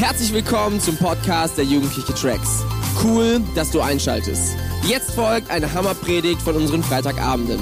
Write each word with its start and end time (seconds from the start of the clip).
Herzlich 0.00 0.32
willkommen 0.32 0.80
zum 0.80 0.96
Podcast 0.96 1.58
der 1.58 1.66
Jugendliche 1.66 2.14
Tracks. 2.14 2.64
Cool, 3.04 3.44
dass 3.54 3.70
du 3.70 3.82
einschaltest. 3.82 4.56
Jetzt 4.88 5.10
folgt 5.10 5.50
eine 5.50 5.70
Hammerpredigt 5.74 6.40
von 6.40 6.56
unseren 6.56 6.82
Freitagabenden. 6.82 7.60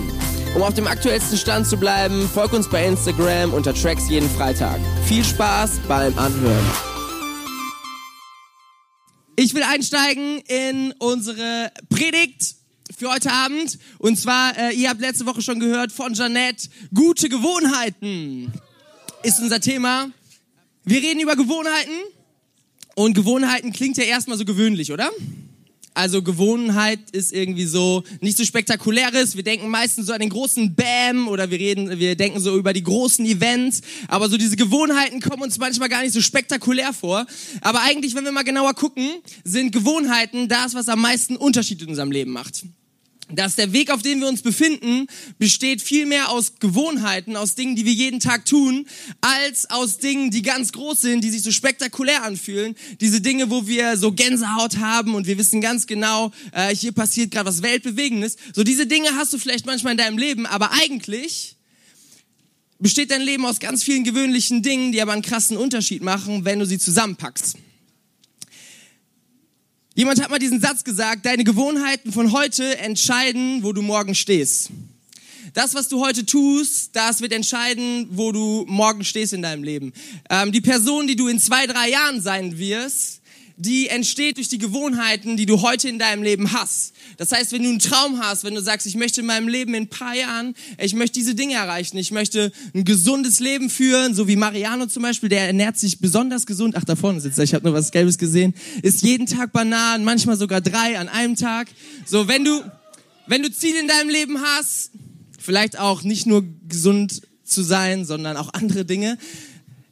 Um 0.55 0.62
auf 0.62 0.73
dem 0.73 0.87
aktuellsten 0.87 1.37
Stand 1.37 1.66
zu 1.66 1.77
bleiben, 1.77 2.30
folg 2.32 2.53
uns 2.53 2.71
bei 2.71 2.87
Instagram 2.87 3.53
unter 3.53 3.75
Tracks 3.75 4.09
jeden 4.09 4.30
Freitag. 4.30 4.79
Viel 5.05 5.25
Spaß 5.25 5.80
beim 5.89 6.16
Anhören. 6.16 6.64
Ich 9.34 9.52
will 9.52 9.64
einsteigen 9.64 10.39
in 10.46 10.95
unsere 11.00 11.73
Predigt 11.91 12.55
für 12.96 13.12
heute 13.12 13.32
Abend. 13.32 13.80
Und 13.98 14.16
zwar, 14.16 14.57
äh, 14.57 14.75
ihr 14.75 14.91
habt 14.91 15.00
letzte 15.00 15.27
Woche 15.27 15.43
schon 15.43 15.59
gehört 15.59 15.91
von 15.91 16.14
Janette, 16.14 16.68
gute 16.95 17.29
Gewohnheiten 17.29 18.53
ist 19.25 19.41
unser 19.41 19.61
Thema. 19.61 20.13
Wir 20.85 21.03
reden 21.03 21.18
über 21.18 21.35
Gewohnheiten 21.35 21.91
und 22.98 23.14
Gewohnheiten 23.14 23.72
klingt 23.72 23.96
ja 23.96 24.02
erstmal 24.02 24.36
so 24.36 24.44
gewöhnlich, 24.44 24.90
oder? 24.90 25.08
Also 25.94 26.20
Gewohnheit 26.20 26.98
ist 27.12 27.32
irgendwie 27.32 27.64
so 27.64 28.02
nicht 28.21 28.36
so 28.36 28.44
spektakuläres. 28.44 29.36
Wir 29.36 29.44
denken 29.44 29.68
meistens 29.68 30.07
so 30.07 30.12
an 30.12 30.18
den 30.18 30.30
großen 30.30 30.74
Bam 30.74 31.29
oder 31.29 31.48
wir 31.48 31.61
reden, 31.61 31.98
wir 31.98 32.16
denken 32.16 32.41
so 32.41 32.56
über 32.56 32.72
die 32.72 32.83
großen 32.83 33.24
Events. 33.24 33.83
Aber 34.08 34.28
so 34.28 34.36
diese 34.36 34.56
Gewohnheiten 34.56 35.20
kommen 35.20 35.44
uns 35.44 35.58
manchmal 35.58 35.88
gar 35.88 36.02
nicht 36.02 36.12
so 36.12 36.20
spektakulär 36.20 36.92
vor. 36.92 37.24
Aber 37.61 37.83
eigentlich, 37.83 38.16
wenn 38.16 38.24
wir 38.24 38.33
mal 38.33 38.42
genauer 38.42 38.74
gucken, 38.74 39.08
sind 39.44 39.70
Gewohnheiten 39.70 40.48
das, 40.48 40.74
was 40.74 40.88
am 40.88 41.00
meisten 41.00 41.36
Unterschied 41.36 41.80
in 41.83 41.91
unserem 41.91 42.10
Leben 42.10 42.33
macht 42.33 42.64
dass 43.31 43.56
der 43.56 43.73
Weg, 43.73 43.91
auf 43.91 44.03
dem 44.03 44.20
wir 44.20 44.28
uns 44.28 44.42
befinden, 44.42 45.06
besteht 45.39 45.83
viel 45.83 46.06
mehr 46.06 46.31
aus 46.31 46.55
Gewohnheiten, 46.61 47.36
aus 47.36 47.55
Dingen, 47.55 47.77
die 47.77 47.84
wir 47.84 47.92
jeden 47.92 48.20
Tag 48.20 48.47
tun, 48.47 48.86
als 49.20 49.69
aus 49.70 49.98
Dingen, 49.98 50.30
die 50.30 50.42
ganz 50.42 50.72
groß 50.72 51.00
sind, 51.00 51.22
die 51.22 51.30
sich 51.30 51.42
so 51.42 51.52
spektakulär 51.52 52.22
anfühlen. 52.22 52.75
Diese 53.00 53.20
Dinge, 53.20 53.50
wo 53.50 53.67
wir 53.67 53.97
so 53.97 54.12
Gänsehaut 54.12 54.78
haben 54.78 55.14
und 55.14 55.27
wir 55.27 55.39
wissen 55.39 55.61
ganz 55.61 55.86
genau, 55.86 56.33
äh, 56.52 56.75
hier 56.75 56.92
passiert 56.92 57.30
gerade 57.30 57.48
was 57.48 57.62
Weltbewegendes. 57.62 58.36
So 58.55 58.64
diese 58.64 58.86
Dinge 58.86 59.14
hast 59.17 59.33
du 59.33 59.39
vielleicht 59.39 59.67
manchmal 59.67 59.92
in 59.92 59.98
deinem 59.98 60.19
Leben, 60.19 60.47
aber 60.47 60.72
eigentlich 60.72 61.56
besteht 62.78 63.11
dein 63.11 63.22
Leben 63.22 63.45
aus 63.45 63.58
ganz 63.58 63.83
vielen 63.83 64.05
gewöhnlichen 64.05 64.62
Dingen, 64.62 64.92
die 64.92 65.02
aber 65.02 65.12
einen 65.12 65.22
krassen 65.22 65.56
Unterschied 65.56 66.02
machen, 66.02 66.45
wenn 66.45 66.58
du 66.58 66.67
sie 66.67 66.78
zusammenpackst. 66.78 67.56
Jemand 69.98 70.22
hat 70.22 70.30
mal 70.30 70.38
diesen 70.38 70.60
Satz 70.60 70.84
gesagt, 70.84 71.27
deine 71.27 71.42
Gewohnheiten 71.42 72.12
von 72.12 72.30
heute 72.30 72.78
entscheiden, 72.78 73.64
wo 73.64 73.72
du 73.72 73.82
morgen 73.82 74.14
stehst. 74.14 74.70
Das, 75.55 75.74
was 75.74 75.88
du 75.88 76.00
heute 76.06 76.24
tust, 76.24 76.94
das 76.94 77.20
wird 77.20 77.32
entscheiden, 77.32 78.06
wo 78.12 78.30
du 78.30 78.64
morgen 78.68 79.02
stehst 79.02 79.32
in 79.32 79.42
deinem 79.42 79.64
Leben. 79.64 79.92
Ähm, 80.30 80.52
die 80.52 80.60
Person, 80.60 81.08
die 81.08 81.16
du 81.16 81.27
in 81.27 81.40
zwei, 81.40 81.66
drei 81.66 81.90
Jahren 81.90 82.20
sein 82.20 82.58
wirst, 82.58 83.17
die 83.59 83.89
entsteht 83.89 84.37
durch 84.37 84.48
die 84.48 84.59
Gewohnheiten, 84.59 85.37
die 85.37 85.45
du 85.45 85.62
heute 85.62 85.89
in 85.89 85.98
deinem 85.98 86.23
Leben 86.23 86.53
hast. 86.53 86.95
Das 87.17 87.33
heißt, 87.33 87.51
wenn 87.51 87.64
du 87.64 87.69
einen 87.70 87.81
Traum 87.81 88.20
hast, 88.20 88.45
wenn 88.45 88.55
du 88.55 88.62
sagst, 88.62 88.87
ich 88.87 88.95
möchte 88.95 89.20
in 89.20 89.27
meinem 89.27 89.48
Leben 89.48 89.75
in 89.75 89.84
ein 89.84 89.89
paar 89.89 90.14
Jahren, 90.14 90.55
ich 90.81 90.95
möchte 90.95 91.19
diese 91.19 91.34
Dinge 91.34 91.55
erreichen, 91.55 91.98
ich 91.98 92.12
möchte 92.12 92.53
ein 92.73 92.84
gesundes 92.84 93.41
Leben 93.41 93.69
führen, 93.69 94.14
so 94.14 94.29
wie 94.29 94.36
Mariano 94.36 94.86
zum 94.86 95.03
Beispiel, 95.03 95.29
der 95.29 95.48
ernährt 95.48 95.77
sich 95.77 95.98
besonders 95.98 96.47
gesund. 96.47 96.77
Ach, 96.77 96.84
da 96.84 96.95
vorne 96.95 97.20
sitzt 97.20 97.39
er, 97.39 97.45
ich 97.45 97.53
habe 97.53 97.64
nur 97.64 97.75
was 97.75 97.91
Gelbes 97.91 98.17
gesehen. 98.17 98.55
Ist 98.83 99.03
jeden 99.03 99.27
Tag 99.27 99.53
Bananen, 99.53 100.05
manchmal 100.05 100.36
sogar 100.36 100.61
drei 100.61 100.97
an 100.97 101.09
einem 101.09 101.34
Tag. 101.34 101.67
So, 102.06 102.29
wenn 102.29 102.45
du, 102.45 102.62
wenn 103.27 103.42
du 103.42 103.51
Ziele 103.51 103.81
in 103.81 103.89
deinem 103.89 104.09
Leben 104.09 104.41
hast, 104.41 104.92
vielleicht 105.36 105.81
auch 105.81 106.05
nicht 106.05 106.27
nur 106.27 106.45
gesund 106.69 107.23
zu 107.42 107.62
sein, 107.62 108.05
sondern 108.05 108.36
auch 108.36 108.55
andere 108.55 108.84
Dinge, 108.84 109.19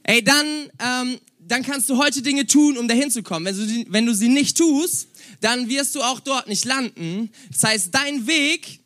ey, 0.05 0.23
dann 0.23 0.47
ähm, 0.79 1.19
dann 1.49 1.63
kannst 1.63 1.89
du 1.89 1.97
heute 1.99 2.23
Dinge 2.23 2.47
tun, 2.47 2.77
um 2.77 2.89
dahin 2.89 3.11
zu 3.11 3.23
kommen. 3.23 3.47
Wenn 3.47 3.57
du, 3.57 3.67
sie, 3.67 3.87
wenn 3.89 4.07
du 4.07 4.15
sie 4.15 4.29
nicht 4.29 4.57
tust, 4.57 5.09
dann 5.41 5.69
wirst 5.69 5.95
du 5.95 6.03
auch 6.03 6.21
dort 6.21 6.49
nicht 6.49 6.65
landen. 6.65 7.31
Das 7.53 7.65
heißt, 7.65 7.89
dein 7.93 8.27
Weg 8.27 8.81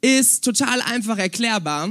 ist 0.00 0.44
total 0.44 0.80
einfach 0.82 1.18
erklärbar. 1.18 1.90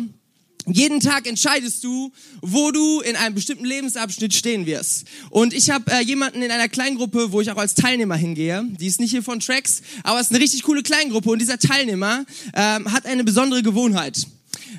Jeden 0.72 1.00
Tag 1.00 1.26
entscheidest 1.26 1.84
du, 1.84 2.12
wo 2.42 2.72
du 2.72 3.02
in 3.02 3.16
einem 3.16 3.34
bestimmten 3.34 3.66
Lebensabschnitt 3.66 4.34
stehen 4.34 4.66
wirst. 4.66 5.06
Und 5.30 5.54
ich 5.54 5.70
habe 5.72 5.92
äh, 5.92 6.04
jemanden 6.04 6.42
in 6.44 6.52
einer 6.52 6.70
Kleingruppe, 6.70 7.32
wo 7.32 7.42
ich 7.42 7.50
auch 7.50 7.58
als 7.58 7.74
Teilnehmer 7.74 8.16
hingehe. 8.16 8.64
Die 8.80 8.86
ist 8.86 9.00
nicht 9.00 9.12
hier 9.12 9.24
von 9.24 9.40
Tracks, 9.40 9.82
aber 10.04 10.20
es 10.20 10.28
ist 10.28 10.32
eine 10.32 10.44
richtig 10.44 10.64
coole 10.64 10.84
Kleingruppe. 10.84 11.30
Und 11.30 11.40
dieser 11.40 11.58
Teilnehmer 11.58 12.26
ähm, 12.54 12.92
hat 12.92 13.06
eine 13.06 13.24
besondere 13.24 13.64
Gewohnheit. 13.64 14.28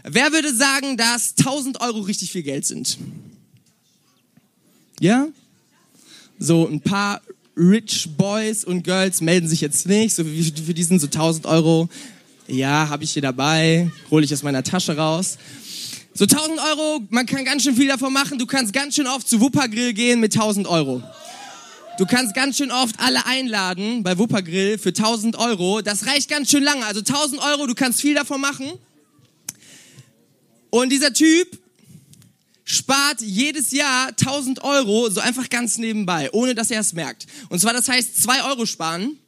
Wer 0.05 0.33
würde 0.33 0.55
sagen, 0.55 0.97
dass 0.97 1.35
1000 1.39 1.81
Euro 1.81 2.01
richtig 2.01 2.31
viel 2.31 2.43
Geld 2.43 2.67
sind? 2.67 2.99
Ja? 5.01 5.27
So 6.39 6.69
ein 6.69 6.81
paar 6.81 7.21
Rich 7.57 8.11
Boys 8.17 8.65
und 8.65 8.85
Girls 8.85 9.21
melden 9.21 9.49
sich 9.49 9.61
jetzt 9.61 9.87
nicht, 9.87 10.15
so 10.15 10.25
wie 10.25 10.45
für 10.45 10.75
die 10.75 10.85
sind 10.85 11.01
so 11.01 11.07
1000 11.07 11.47
Euro. 11.47 11.89
Ja, 12.47 12.89
habe 12.89 13.05
ich 13.05 13.13
hier 13.13 13.23
dabei, 13.23 13.91
hole 14.11 14.25
ich 14.25 14.33
aus 14.33 14.43
meiner 14.43 14.63
Tasche 14.63 14.97
raus. 14.97 15.39
So 16.15 16.25
1000 16.25 16.59
Euro, 16.59 17.01
man 17.09 17.27
kann 17.27 17.45
ganz 17.45 17.63
schön 17.63 17.77
viel 17.77 17.89
davon 17.89 18.13
machen. 18.13 18.39
Du 18.39 18.47
kannst 18.47 18.73
ganz 18.73 18.95
schön 18.95 19.07
oft 19.07 19.29
zu 19.29 19.41
Wuppergrill 19.41 19.95
gehen 19.95 20.21
mit 20.21 20.35
1000 20.35 20.67
Euro. 20.67 21.03
Du 21.99 22.07
kannst 22.07 22.35
ganz 22.35 22.57
schön 22.57 22.71
oft 22.71 22.99
alle 22.99 23.25
einladen 23.27 24.03
bei 24.03 24.19
Wuppergrill 24.19 24.79
für 24.79 24.91
1000 24.91 25.37
Euro. 25.37 25.81
Das 25.81 26.07
reicht 26.07 26.29
ganz 26.29 26.51
schön 26.51 26.63
lange. 26.63 26.85
Also 26.85 27.01
1000 27.01 27.41
Euro, 27.43 27.67
du 27.67 27.75
kannst 27.75 28.01
viel 28.01 28.15
davon 28.15 28.41
machen. 28.41 28.71
Und 30.71 30.91
dieser 30.91 31.13
Typ 31.13 31.59
spart 32.71 33.21
jedes 33.21 33.71
Jahr 33.73 34.09
1000 34.09 34.63
Euro 34.63 35.11
so 35.11 35.21
einfach 35.21 35.49
ganz 35.49 35.79
nebenbei, 35.79 36.31
ohne 36.33 36.55
dass 36.55 36.71
er 36.71 36.81
es 36.81 36.93
merkt. 36.93 37.27
Und 37.49 37.59
zwar, 37.61 37.73
das 37.73 37.89
heißt, 37.89 38.23
2 38.23 38.45
Euro 38.45 38.67
sparen. 38.67 39.19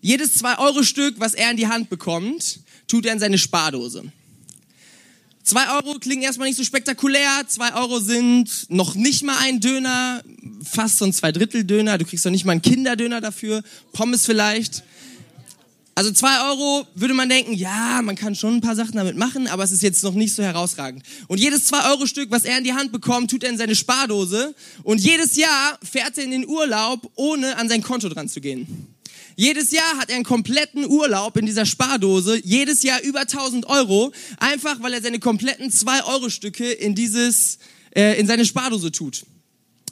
Jedes 0.00 0.34
2 0.34 0.58
Euro 0.58 0.82
Stück, 0.82 1.14
was 1.18 1.34
er 1.34 1.50
in 1.50 1.56
die 1.56 1.68
Hand 1.68 1.88
bekommt, 1.88 2.60
tut 2.88 3.06
er 3.06 3.12
in 3.12 3.20
seine 3.20 3.38
Spardose. 3.38 4.04
2 5.44 5.76
Euro 5.76 5.98
klingen 5.98 6.22
erstmal 6.22 6.48
nicht 6.48 6.56
so 6.56 6.64
spektakulär. 6.64 7.44
2 7.46 7.74
Euro 7.74 7.98
sind 7.98 8.66
noch 8.68 8.94
nicht 8.94 9.22
mal 9.22 9.38
ein 9.40 9.60
Döner, 9.60 10.22
fast 10.62 10.98
so 10.98 11.04
ein 11.04 11.12
Zweidrittel-Döner. 11.12 11.98
Du 11.98 12.04
kriegst 12.04 12.24
doch 12.24 12.30
nicht 12.30 12.44
mal 12.44 12.52
einen 12.52 12.62
Kinderdöner 12.62 13.20
dafür. 13.20 13.62
Pommes 13.92 14.24
vielleicht. 14.24 14.84
Also 15.94 16.10
zwei 16.10 16.48
Euro 16.48 16.86
würde 16.94 17.12
man 17.12 17.28
denken, 17.28 17.52
ja, 17.52 18.00
man 18.02 18.16
kann 18.16 18.34
schon 18.34 18.54
ein 18.54 18.60
paar 18.62 18.74
Sachen 18.76 18.96
damit 18.96 19.16
machen, 19.16 19.46
aber 19.46 19.62
es 19.62 19.72
ist 19.72 19.82
jetzt 19.82 20.02
noch 20.02 20.14
nicht 20.14 20.34
so 20.34 20.42
herausragend. 20.42 21.02
Und 21.28 21.38
jedes 21.38 21.66
zwei 21.66 21.90
Euro 21.90 22.06
Stück, 22.06 22.30
was 22.30 22.46
er 22.46 22.56
in 22.56 22.64
die 22.64 22.72
Hand 22.72 22.92
bekommt, 22.92 23.30
tut 23.30 23.44
er 23.44 23.50
in 23.50 23.58
seine 23.58 23.74
Spardose. 23.74 24.54
Und 24.84 25.00
jedes 25.00 25.36
Jahr 25.36 25.78
fährt 25.82 26.16
er 26.16 26.24
in 26.24 26.30
den 26.30 26.48
Urlaub, 26.48 27.10
ohne 27.16 27.58
an 27.58 27.68
sein 27.68 27.82
Konto 27.82 28.08
dran 28.08 28.28
zu 28.28 28.40
gehen. 28.40 28.94
Jedes 29.36 29.70
Jahr 29.70 29.98
hat 29.98 30.08
er 30.08 30.16
einen 30.16 30.24
kompletten 30.24 30.86
Urlaub 30.86 31.36
in 31.36 31.46
dieser 31.46 31.66
Spardose, 31.66 32.40
jedes 32.42 32.82
Jahr 32.82 33.02
über 33.02 33.20
1000 33.20 33.66
Euro, 33.66 34.12
einfach 34.38 34.82
weil 34.82 34.94
er 34.94 35.02
seine 35.02 35.18
kompletten 35.18 35.70
zwei 35.70 36.04
Euro 36.04 36.30
Stücke 36.30 36.70
in 36.70 36.94
dieses, 36.94 37.58
äh, 37.94 38.18
in 38.18 38.26
seine 38.26 38.44
Spardose 38.44 38.92
tut. 38.92 39.24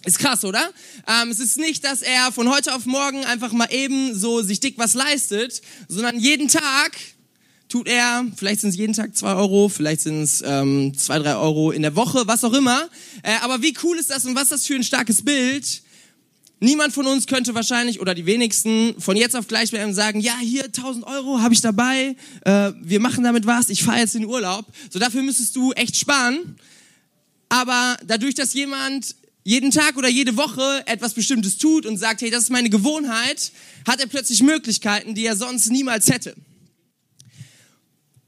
Ist 0.04 0.18
krass, 0.18 0.44
oder? 0.44 0.70
Ähm, 1.06 1.30
es 1.30 1.40
ist 1.40 1.58
nicht, 1.58 1.84
dass 1.84 2.00
er 2.00 2.32
von 2.32 2.48
heute 2.48 2.74
auf 2.74 2.86
morgen 2.86 3.24
einfach 3.26 3.52
mal 3.52 3.68
eben 3.70 4.14
so 4.14 4.40
sich 4.40 4.58
dick 4.60 4.78
was 4.78 4.94
leistet, 4.94 5.60
sondern 5.88 6.18
jeden 6.18 6.48
Tag 6.48 6.96
tut 7.68 7.86
er, 7.86 8.24
vielleicht 8.34 8.62
sind 8.62 8.70
es 8.70 8.76
jeden 8.76 8.94
Tag 8.94 9.14
zwei 9.14 9.34
Euro, 9.34 9.68
vielleicht 9.68 10.00
sind 10.00 10.22
es 10.22 10.42
ähm, 10.44 10.96
zwei, 10.96 11.18
drei 11.18 11.36
Euro 11.36 11.70
in 11.70 11.82
der 11.82 11.96
Woche, 11.96 12.26
was 12.26 12.44
auch 12.44 12.54
immer. 12.54 12.88
Äh, 13.22 13.34
aber 13.42 13.60
wie 13.62 13.74
cool 13.82 13.98
ist 13.98 14.10
das 14.10 14.24
und 14.24 14.34
was 14.34 14.44
ist 14.44 14.52
das 14.52 14.66
für 14.66 14.74
ein 14.74 14.82
starkes 14.82 15.22
Bild? 15.22 15.82
Niemand 16.60 16.92
von 16.92 17.06
uns 17.06 17.26
könnte 17.26 17.54
wahrscheinlich, 17.54 18.00
oder 18.00 18.14
die 18.14 18.26
wenigsten, 18.26 18.94
von 19.00 19.16
jetzt 19.16 19.36
auf 19.36 19.48
gleich 19.48 19.70
bei 19.70 19.82
ihm 19.82 19.94
sagen, 19.94 20.20
ja, 20.20 20.36
hier 20.40 20.64
1000 20.64 21.06
Euro 21.06 21.40
habe 21.40 21.54
ich 21.54 21.60
dabei, 21.60 22.16
äh, 22.44 22.72
wir 22.82 23.00
machen 23.00 23.22
damit 23.22 23.46
was, 23.46 23.68
ich 23.68 23.82
fahre 23.82 24.00
jetzt 24.00 24.14
in 24.14 24.22
den 24.22 24.30
Urlaub. 24.30 24.66
So 24.90 24.98
dafür 24.98 25.22
müsstest 25.22 25.56
du 25.56 25.72
echt 25.72 25.96
sparen. 25.96 26.56
Aber 27.48 27.96
dadurch, 28.06 28.34
dass 28.34 28.54
jemand 28.54 29.16
jeden 29.42 29.70
Tag 29.70 29.96
oder 29.96 30.08
jede 30.08 30.36
Woche 30.36 30.82
etwas 30.86 31.14
Bestimmtes 31.14 31.56
tut 31.56 31.86
und 31.86 31.96
sagt, 31.96 32.22
hey, 32.22 32.30
das 32.30 32.44
ist 32.44 32.50
meine 32.50 32.70
Gewohnheit, 32.70 33.52
hat 33.86 34.00
er 34.00 34.06
plötzlich 34.06 34.42
Möglichkeiten, 34.42 35.14
die 35.14 35.24
er 35.24 35.36
sonst 35.36 35.70
niemals 35.70 36.10
hätte. 36.10 36.34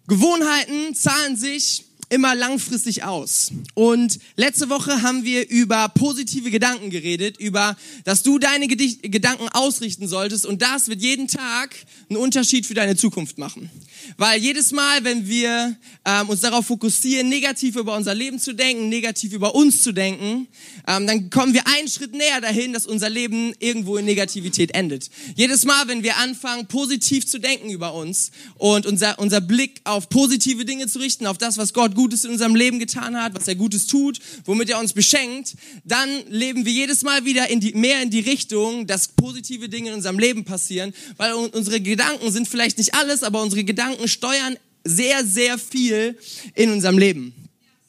Gewohnheiten 0.06 0.94
zahlen 0.94 1.36
sich 1.36 1.84
immer 2.12 2.34
langfristig 2.34 3.04
aus. 3.04 3.52
Und 3.74 4.18
letzte 4.36 4.68
Woche 4.68 5.00
haben 5.00 5.24
wir 5.24 5.48
über 5.48 5.88
positive 5.88 6.50
Gedanken 6.50 6.90
geredet, 6.90 7.38
über, 7.38 7.74
dass 8.04 8.22
du 8.22 8.38
deine 8.38 8.68
Gedanken 8.68 9.48
ausrichten 9.48 10.06
solltest 10.06 10.44
und 10.44 10.60
das 10.60 10.88
wird 10.88 11.00
jeden 11.00 11.26
Tag 11.26 11.74
einen 12.10 12.18
Unterschied 12.18 12.66
für 12.66 12.74
deine 12.74 12.96
Zukunft 12.96 13.38
machen. 13.38 13.70
Weil 14.18 14.40
jedes 14.40 14.72
Mal, 14.72 15.04
wenn 15.04 15.26
wir 15.26 15.74
ähm, 16.04 16.28
uns 16.28 16.40
darauf 16.40 16.66
fokussieren, 16.66 17.30
negativ 17.30 17.76
über 17.76 17.96
unser 17.96 18.14
Leben 18.14 18.38
zu 18.38 18.52
denken, 18.52 18.90
negativ 18.90 19.32
über 19.32 19.54
uns 19.54 19.82
zu 19.82 19.92
denken, 19.92 20.48
ähm, 20.86 21.06
dann 21.06 21.30
kommen 21.30 21.54
wir 21.54 21.66
einen 21.66 21.88
Schritt 21.88 22.12
näher 22.14 22.42
dahin, 22.42 22.74
dass 22.74 22.86
unser 22.86 23.08
Leben 23.08 23.54
irgendwo 23.58 23.96
in 23.96 24.04
Negativität 24.04 24.74
endet. 24.74 25.08
Jedes 25.34 25.64
Mal, 25.64 25.88
wenn 25.88 26.02
wir 26.02 26.18
anfangen, 26.18 26.66
positiv 26.66 27.26
zu 27.26 27.38
denken 27.38 27.70
über 27.70 27.94
uns 27.94 28.32
und 28.58 28.84
unser, 28.84 29.18
unser 29.18 29.40
Blick 29.40 29.80
auf 29.84 30.10
positive 30.10 30.66
Dinge 30.66 30.88
zu 30.88 30.98
richten, 30.98 31.26
auf 31.26 31.38
das, 31.38 31.56
was 31.56 31.72
Gott 31.72 31.94
gut 31.94 32.01
Gutes 32.02 32.24
in 32.24 32.32
unserem 32.32 32.56
Leben 32.56 32.80
getan 32.80 33.16
hat, 33.16 33.32
was 33.36 33.46
er 33.46 33.54
Gutes 33.54 33.86
tut, 33.86 34.18
womit 34.44 34.68
er 34.70 34.80
uns 34.80 34.92
beschenkt, 34.92 35.54
dann 35.84 36.08
leben 36.28 36.64
wir 36.64 36.72
jedes 36.72 37.02
Mal 37.02 37.24
wieder 37.24 37.48
in 37.48 37.60
die, 37.60 37.74
mehr 37.74 38.02
in 38.02 38.10
die 38.10 38.18
Richtung, 38.18 38.88
dass 38.88 39.06
positive 39.06 39.68
Dinge 39.68 39.90
in 39.90 39.94
unserem 39.94 40.18
Leben 40.18 40.44
passieren, 40.44 40.92
weil 41.16 41.32
unsere 41.32 41.80
Gedanken 41.80 42.32
sind 42.32 42.48
vielleicht 42.48 42.78
nicht 42.78 42.96
alles, 42.96 43.22
aber 43.22 43.40
unsere 43.40 43.62
Gedanken 43.62 44.08
steuern 44.08 44.56
sehr, 44.82 45.24
sehr 45.24 45.58
viel 45.58 46.18
in 46.56 46.72
unserem 46.72 46.98
Leben. 46.98 47.32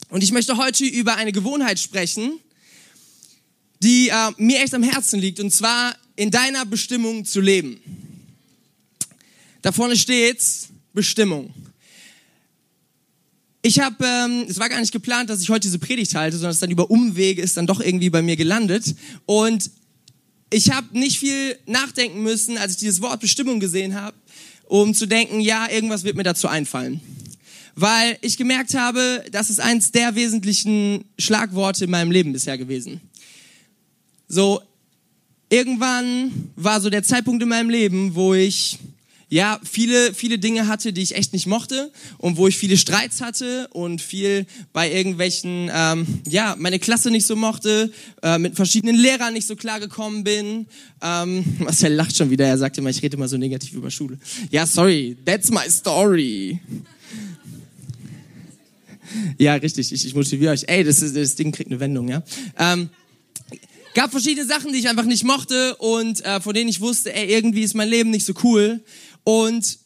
Und 0.10 0.22
ich 0.22 0.32
möchte 0.32 0.58
heute 0.58 0.86
über 0.86 1.16
eine 1.16 1.32
Gewohnheit 1.32 1.80
sprechen, 1.80 2.34
die 3.82 4.10
äh, 4.10 4.32
mir 4.38 4.62
echt 4.62 4.76
am 4.76 4.84
Herzen 4.84 5.20
liegt, 5.20 5.40
und 5.40 5.52
zwar 5.52 5.96
in 6.16 6.30
deiner 6.30 6.68
Bestimmung 6.68 7.26
zu 7.26 7.42
leben. 7.42 7.80
Da 9.64 9.72
vorne 9.72 9.98
steht's 9.98 10.68
Bestimmung. 10.94 11.52
Ich 13.66 13.80
habe, 13.80 14.06
ähm, 14.06 14.46
es 14.50 14.60
war 14.60 14.68
gar 14.68 14.82
nicht 14.82 14.92
geplant, 14.92 15.30
dass 15.30 15.42
ich 15.42 15.50
heute 15.50 15.62
diese 15.62 15.80
Predigt 15.80 16.16
halte, 16.16 16.36
sondern 16.36 16.52
es 16.52 16.60
dann 16.60 16.70
über 16.70 16.92
Umwege 16.92 17.42
ist 17.42 17.56
dann 17.56 17.66
doch 17.66 17.80
irgendwie 17.80 18.10
bei 18.10 18.22
mir 18.22 18.36
gelandet. 18.36 18.94
Und 19.26 19.72
ich 20.50 20.72
habe 20.72 21.00
nicht 21.00 21.18
viel 21.18 21.58
nachdenken 21.66 22.24
müssen, 22.24 22.58
als 22.58 22.74
ich 22.74 22.80
dieses 22.80 23.02
Wort 23.02 23.22
Bestimmung 23.22 23.62
gesehen 23.62 23.96
habe, 23.96 24.18
um 24.66 24.94
zu 24.94 25.06
denken, 25.06 25.40
ja, 25.40 25.70
irgendwas 25.72 26.04
wird 26.04 26.18
mir 26.18 26.24
dazu 26.24 26.50
einfallen. 26.50 27.00
Weil 27.74 28.18
ich 28.20 28.36
gemerkt 28.36 28.74
habe, 28.74 29.24
das 29.32 29.50
ist 29.50 29.62
eins 29.62 29.92
der 29.92 30.14
wesentlichen 30.16 31.06
Schlagworte 31.18 31.86
in 31.86 31.90
meinem 31.90 32.12
Leben 32.12 32.34
bisher 32.34 32.58
gewesen. 32.58 33.00
So, 34.28 34.62
irgendwann 35.50 36.52
war 36.58 36.82
so 36.82 36.90
der 36.90 37.04
Zeitpunkt 37.04 37.42
in 37.42 37.50
meinem 37.50 37.70
Leben, 37.70 38.14
wo 38.14 38.34
ich 38.34 38.78
ja, 39.34 39.60
viele, 39.64 40.14
viele 40.14 40.38
Dinge 40.38 40.68
hatte, 40.68 40.94
die 40.94 41.02
ich 41.02 41.16
echt 41.16 41.34
nicht 41.34 41.48
mochte 41.48 41.92
und 42.20 42.38
wo 42.38 42.48
ich 42.48 42.56
viele 42.56 42.78
Streits 42.78 43.20
hatte 43.20 43.68
und 43.70 44.00
viel 44.00 44.46
bei 44.74 44.92
irgendwelchen, 44.92 45.72
ähm, 45.74 46.06
ja, 46.30 46.56
meine 46.60 46.78
Klasse 46.78 47.10
nicht 47.10 47.26
so 47.26 47.36
mochte, 47.36 47.92
äh, 48.22 48.38
mit 48.38 48.56
verschiedenen 48.56 48.96
Lehrern 48.96 49.34
nicht 49.34 49.48
so 49.48 49.56
klar 49.56 49.80
gekommen 49.80 50.24
bin. 50.24 50.68
Ähm, 51.02 51.44
Marcel 51.58 51.94
lacht 51.94 52.16
schon 52.16 52.30
wieder, 52.30 52.46
er 52.46 52.60
sagt 52.60 52.78
immer, 52.78 52.92
ich 52.92 53.02
rede 53.02 53.18
immer 53.18 53.28
so 53.28 53.38
negativ 53.38 53.74
über 53.74 53.90
Schule. 53.90 54.20
Ja, 54.52 54.68
sorry, 54.68 55.18
that's 55.26 55.50
my 55.50 55.68
story. 55.68 56.60
Ja, 59.40 59.56
richtig, 59.56 59.92
ich, 59.92 60.06
ich 60.06 60.14
motiviere 60.14 60.54
euch. 60.54 60.66
Ey, 60.68 60.84
das, 60.84 61.02
ist, 61.02 61.16
das 61.16 61.34
Ding 61.34 61.52
kriegt 61.52 61.72
eine 61.72 61.80
Wendung, 61.80 62.08
ja. 62.08 62.22
Ähm, 62.60 62.90
gab 63.96 64.12
verschiedene 64.12 64.46
Sachen, 64.46 64.74
die 64.74 64.80
ich 64.80 64.90
einfach 64.90 65.06
nicht 65.06 65.24
mochte 65.24 65.76
und 65.78 66.24
äh, 66.24 66.40
von 66.40 66.54
denen 66.54 66.70
ich 66.70 66.82
wusste, 66.82 67.14
ey, 67.14 67.34
irgendwie 67.34 67.64
ist 67.64 67.74
mein 67.74 67.90
Leben 67.90 68.12
nicht 68.12 68.26
so 68.26 68.34
cool. 68.44 68.82
Und 69.24 69.80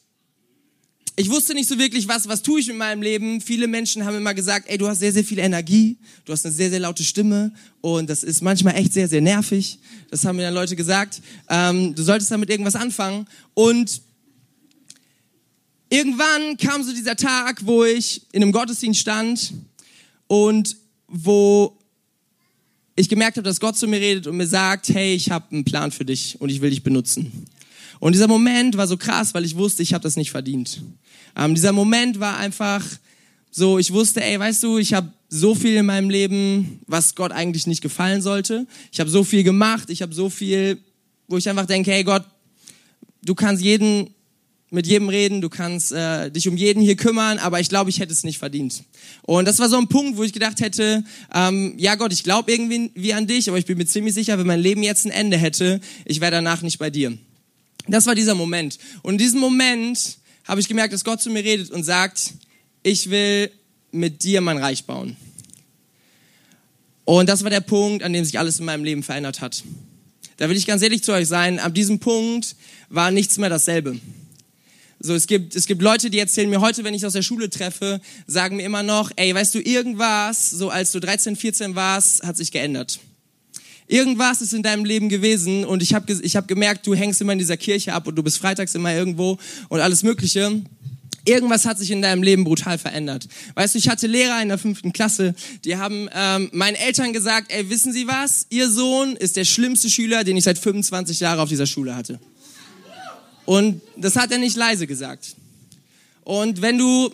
ich 1.20 1.32
wusste 1.32 1.56
nicht 1.56 1.68
so 1.68 1.80
wirklich, 1.80 2.08
was, 2.08 2.28
was 2.28 2.44
tue 2.44 2.60
ich 2.60 2.68
mit 2.68 2.78
meinem 2.78 3.02
Leben. 3.02 3.42
Viele 3.42 3.68
Menschen 3.68 4.06
haben 4.06 4.16
immer 4.16 4.36
gesagt, 4.36 4.70
ey, 4.70 4.78
du 4.78 4.88
hast 4.88 5.00
sehr, 5.00 5.12
sehr 5.12 5.24
viel 5.24 5.40
Energie, 5.40 5.98
du 6.26 6.32
hast 6.32 6.46
eine 6.46 6.54
sehr, 6.54 6.70
sehr 6.70 6.80
laute 6.80 7.04
Stimme 7.04 7.52
und 7.82 8.08
das 8.08 8.22
ist 8.22 8.44
manchmal 8.44 8.76
echt 8.76 8.94
sehr, 8.94 9.08
sehr 9.08 9.22
nervig. 9.22 9.80
Das 10.12 10.24
haben 10.26 10.36
mir 10.36 10.44
dann 10.44 10.54
Leute 10.54 10.76
gesagt. 10.76 11.22
Ähm, 11.50 11.96
du 11.96 12.04
solltest 12.04 12.30
damit 12.30 12.52
irgendwas 12.52 12.76
anfangen. 12.76 13.28
Und 13.56 14.00
irgendwann 15.90 16.56
kam 16.58 16.84
so 16.84 16.94
dieser 16.94 17.16
Tag, 17.16 17.66
wo 17.66 17.84
ich 17.84 18.22
in 18.32 18.44
einem 18.44 18.52
Gottesdienst 18.52 19.00
stand 19.00 19.54
und 20.28 20.78
wo 21.08 21.80
ich 22.96 23.10
gemerkt 23.10 23.38
habe, 23.38 23.48
dass 23.48 23.60
Gott 23.60 23.76
zu 23.76 23.88
mir 23.88 24.00
redet 24.00 24.28
und 24.28 24.38
mir 24.38 24.48
sagt, 24.48 24.90
hey, 24.90 25.16
ich 25.16 25.32
habe 25.32 25.46
einen 25.52 25.66
Plan 25.66 25.92
für 25.92 26.06
dich 26.06 26.40
und 26.40 26.50
ich 26.50 26.62
will 26.62 26.70
dich 26.70 26.84
benutzen. 26.84 27.48
Und 28.00 28.14
dieser 28.14 28.28
Moment 28.28 28.78
war 28.78 28.88
so 28.88 28.98
krass, 28.98 29.34
weil 29.34 29.46
ich 29.46 29.56
wusste, 29.56 29.84
ich 29.84 29.94
habe 29.94 30.04
das 30.04 30.16
nicht 30.16 30.32
verdient. 30.32 30.82
Ähm, 31.36 31.56
dieser 31.56 31.72
Moment 31.72 32.20
war 32.20 32.38
einfach 32.38 32.84
so, 33.52 33.80
ich 33.80 33.92
wusste, 33.92 34.24
ey, 34.24 34.40
weißt 34.40 34.64
du, 34.64 34.78
ich 34.78 34.94
habe 34.94 35.12
so 35.30 35.56
viel 35.56 35.76
in 35.76 35.86
meinem 35.86 36.10
Leben, 36.10 36.80
was 36.88 37.16
Gott 37.16 37.32
eigentlich 37.32 37.68
nicht 37.68 37.82
gefallen 37.82 38.22
sollte. 38.22 38.68
Ich 38.92 39.00
habe 39.00 39.10
so 39.10 39.24
viel 39.24 39.44
gemacht, 39.44 39.90
ich 39.90 40.02
habe 40.02 40.14
so 40.14 40.30
viel, 40.30 40.80
wo 41.28 41.38
ich 41.38 41.50
einfach 41.50 41.66
denke, 41.66 41.92
hey 41.92 42.04
Gott, 42.04 42.24
du 43.24 43.36
kannst 43.36 43.64
jeden 43.64 44.12
mit 44.70 44.86
jedem 44.86 45.08
reden, 45.08 45.40
du 45.40 45.50
kannst 45.50 45.94
äh, 45.94 46.30
dich 46.30 46.48
um 46.48 46.58
jeden 46.58 46.82
hier 46.82 46.98
kümmern, 46.98 47.40
aber 47.40 47.60
ich 47.60 47.70
glaube, 47.70 47.90
ich 47.90 48.00
hätte 48.00 48.12
es 48.12 48.26
nicht 48.26 48.38
verdient. 48.38 48.84
Und 49.22 49.48
das 49.48 49.60
war 49.60 49.70
so 49.70 49.78
ein 49.78 49.88
Punkt, 49.88 50.18
wo 50.18 50.24
ich 50.24 50.34
gedacht 50.34 50.60
hätte, 50.60 51.04
ähm, 51.34 51.74
ja 51.78 51.96
Gott, 51.96 52.12
ich 52.12 52.24
glaube 52.24 52.52
irgendwie 52.52 52.92
wie 52.94 53.14
an 53.14 53.28
dich, 53.28 53.48
aber 53.48 53.58
ich 53.58 53.66
bin 53.66 53.78
mir 53.78 53.86
ziemlich 53.86 54.14
sicher, 54.14 54.38
wenn 54.38 54.48
mein 54.48 54.60
Leben 54.60 54.84
jetzt 54.84 55.06
ein 55.06 55.12
Ende 55.12 55.38
hätte, 55.38 55.80
ich 56.04 56.20
wäre 56.20 56.32
danach 56.32 56.62
nicht 56.62 56.80
bei 56.80 56.90
dir. 56.90 57.18
Das 57.88 58.06
war 58.06 58.16
dieser 58.16 58.36
Moment. 58.36 58.78
Und 59.02 59.14
in 59.14 59.18
diesem 59.18 59.40
Moment 59.40 60.18
habe 60.46 60.62
ich 60.62 60.68
gemerkt, 60.68 60.94
dass 60.94 61.04
Gott 61.04 61.22
zu 61.22 61.30
mir 61.30 61.44
redet 61.44 61.72
und 61.72 61.84
sagt, 61.84 62.34
ich 62.84 63.10
will 63.10 63.52
mit 63.92 64.24
dir 64.24 64.42
mein 64.42 64.58
Reich 64.58 64.86
bauen. 64.86 65.16
Und 67.06 67.30
das 67.30 67.44
war 67.44 67.50
der 67.50 67.62
Punkt, 67.62 68.04
an 68.04 68.12
dem 68.12 68.26
sich 68.26 68.38
alles 68.38 68.60
in 68.60 68.66
meinem 68.66 68.84
Leben 68.84 69.04
verändert 69.04 69.40
hat. 69.40 69.64
Da 70.38 70.50
will 70.50 70.58
ich 70.58 70.68
ganz 70.68 70.82
ehrlich 70.82 71.04
zu 71.04 71.14
euch 71.14 71.28
sein, 71.28 71.60
ab 71.60 71.74
diesem 71.74 72.00
Punkt 72.00 72.56
war 72.90 73.12
nichts 73.12 73.38
mehr 73.38 73.50
dasselbe. 73.50 74.00
So, 75.00 75.14
es 75.14 75.28
gibt, 75.28 75.56
es 75.56 75.68
gibt 75.68 75.82
Leute, 75.82 76.10
die 76.10 76.20
erzählen 76.20 76.50
mir 76.50 76.60
heute, 76.60 76.84
wenn 76.84 76.94
ich 76.94 77.06
aus 77.06 77.14
der 77.14 77.22
Schule 77.22 77.50
treffe, 77.50 78.02
sagen 78.26 78.58
mir 78.58 78.64
immer 78.64 78.84
noch, 78.84 79.12
ey, 79.16 79.34
weißt 79.34 79.56
du, 79.56 79.60
irgendwas, 79.60 80.50
so 80.50 80.70
als 80.70 80.92
du 80.92 81.00
13, 81.00 81.36
14 81.36 81.76
warst, 81.76 82.24
hat 82.24 82.36
sich 82.36 82.52
geändert. 82.52 83.00
Irgendwas 83.88 84.42
ist 84.42 84.54
in 84.54 84.64
deinem 84.64 84.84
Leben 84.84 85.08
gewesen 85.08 85.64
und 85.64 85.82
ich 85.82 85.94
habe 85.94 86.12
ich 86.12 86.36
hab 86.36 86.48
gemerkt, 86.48 86.86
du 86.86 86.94
hängst 86.94 87.22
immer 87.22 87.32
in 87.34 87.40
dieser 87.40 87.56
Kirche 87.56 87.94
ab 87.94 88.06
und 88.08 88.16
du 88.16 88.24
bist 88.24 88.38
freitags 88.38 88.76
immer 88.76 88.94
irgendwo 88.94 89.38
und 89.70 89.80
alles 89.80 90.04
Mögliche. 90.04 90.62
Irgendwas 91.24 91.66
hat 91.66 91.78
sich 91.78 91.92
in 91.92 92.02
deinem 92.02 92.24
Leben 92.24 92.44
brutal 92.44 92.78
verändert. 92.78 93.28
Weißt 93.56 93.76
du, 93.76 93.80
ich 93.80 93.90
hatte 93.90 94.08
Lehrer 94.08 94.42
in 94.42 94.50
der 94.50 94.58
fünften 94.58 94.94
Klasse, 94.94 95.36
die 95.66 95.78
haben 95.78 96.10
ähm, 96.14 96.50
meinen 96.54 96.76
Eltern 96.76 97.14
gesagt, 97.14 97.52
ey, 97.52 97.70
wissen 97.70 97.92
Sie 97.94 98.08
was? 98.08 98.46
Ihr 98.50 98.70
Sohn 98.70 99.16
ist 99.16 99.36
der 99.36 99.46
schlimmste 99.46 99.90
Schüler, 99.90 100.24
den 100.24 100.38
ich 100.38 100.46
seit 100.46 100.58
25 100.58 101.20
Jahren 101.20 101.40
auf 101.40 101.50
dieser 101.50 101.66
Schule 101.66 101.96
hatte. 101.96 102.20
Und 103.46 103.82
das 103.96 104.18
hat 104.18 104.32
er 104.32 104.38
nicht 104.38 104.58
leise 104.58 104.88
gesagt. 104.88 105.36
Und 106.24 106.62
wenn 106.62 106.78
du 106.78 107.14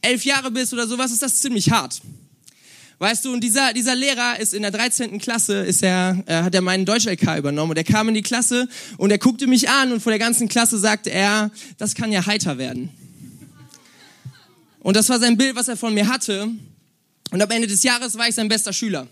elf 0.00 0.24
Jahre 0.24 0.50
bist 0.50 0.72
oder 0.72 0.88
sowas, 0.88 1.12
ist 1.12 1.22
das 1.22 1.40
ziemlich 1.40 1.70
hart. 1.70 2.00
Weißt 3.04 3.26
du, 3.26 3.34
und 3.34 3.44
dieser, 3.44 3.74
dieser 3.74 3.94
Lehrer 3.94 4.40
ist 4.40 4.54
in 4.54 4.62
der 4.62 4.70
13. 4.70 5.18
Klasse, 5.18 5.56
ist 5.56 5.82
er, 5.82 6.24
äh, 6.24 6.36
hat 6.36 6.54
er 6.54 6.62
meinen 6.62 6.86
Deutsch-LK 6.86 7.36
übernommen 7.36 7.72
und 7.72 7.76
er 7.76 7.84
kam 7.84 8.08
in 8.08 8.14
die 8.14 8.22
Klasse 8.22 8.66
und 8.96 9.10
er 9.10 9.18
guckte 9.18 9.46
mich 9.46 9.68
an 9.68 9.92
und 9.92 10.00
vor 10.00 10.10
der 10.10 10.18
ganzen 10.18 10.48
Klasse 10.48 10.78
sagte 10.78 11.10
er, 11.10 11.50
das 11.76 11.94
kann 11.94 12.12
ja 12.12 12.24
heiter 12.24 12.56
werden. 12.56 12.88
Und 14.80 14.96
das 14.96 15.10
war 15.10 15.20
sein 15.20 15.36
Bild, 15.36 15.54
was 15.54 15.68
er 15.68 15.76
von 15.76 15.92
mir 15.92 16.08
hatte. 16.08 16.48
Und 17.30 17.42
am 17.42 17.50
Ende 17.50 17.66
des 17.66 17.82
Jahres 17.82 18.16
war 18.16 18.26
ich 18.26 18.36
sein 18.36 18.48
bester 18.48 18.72
Schüler. 18.72 19.06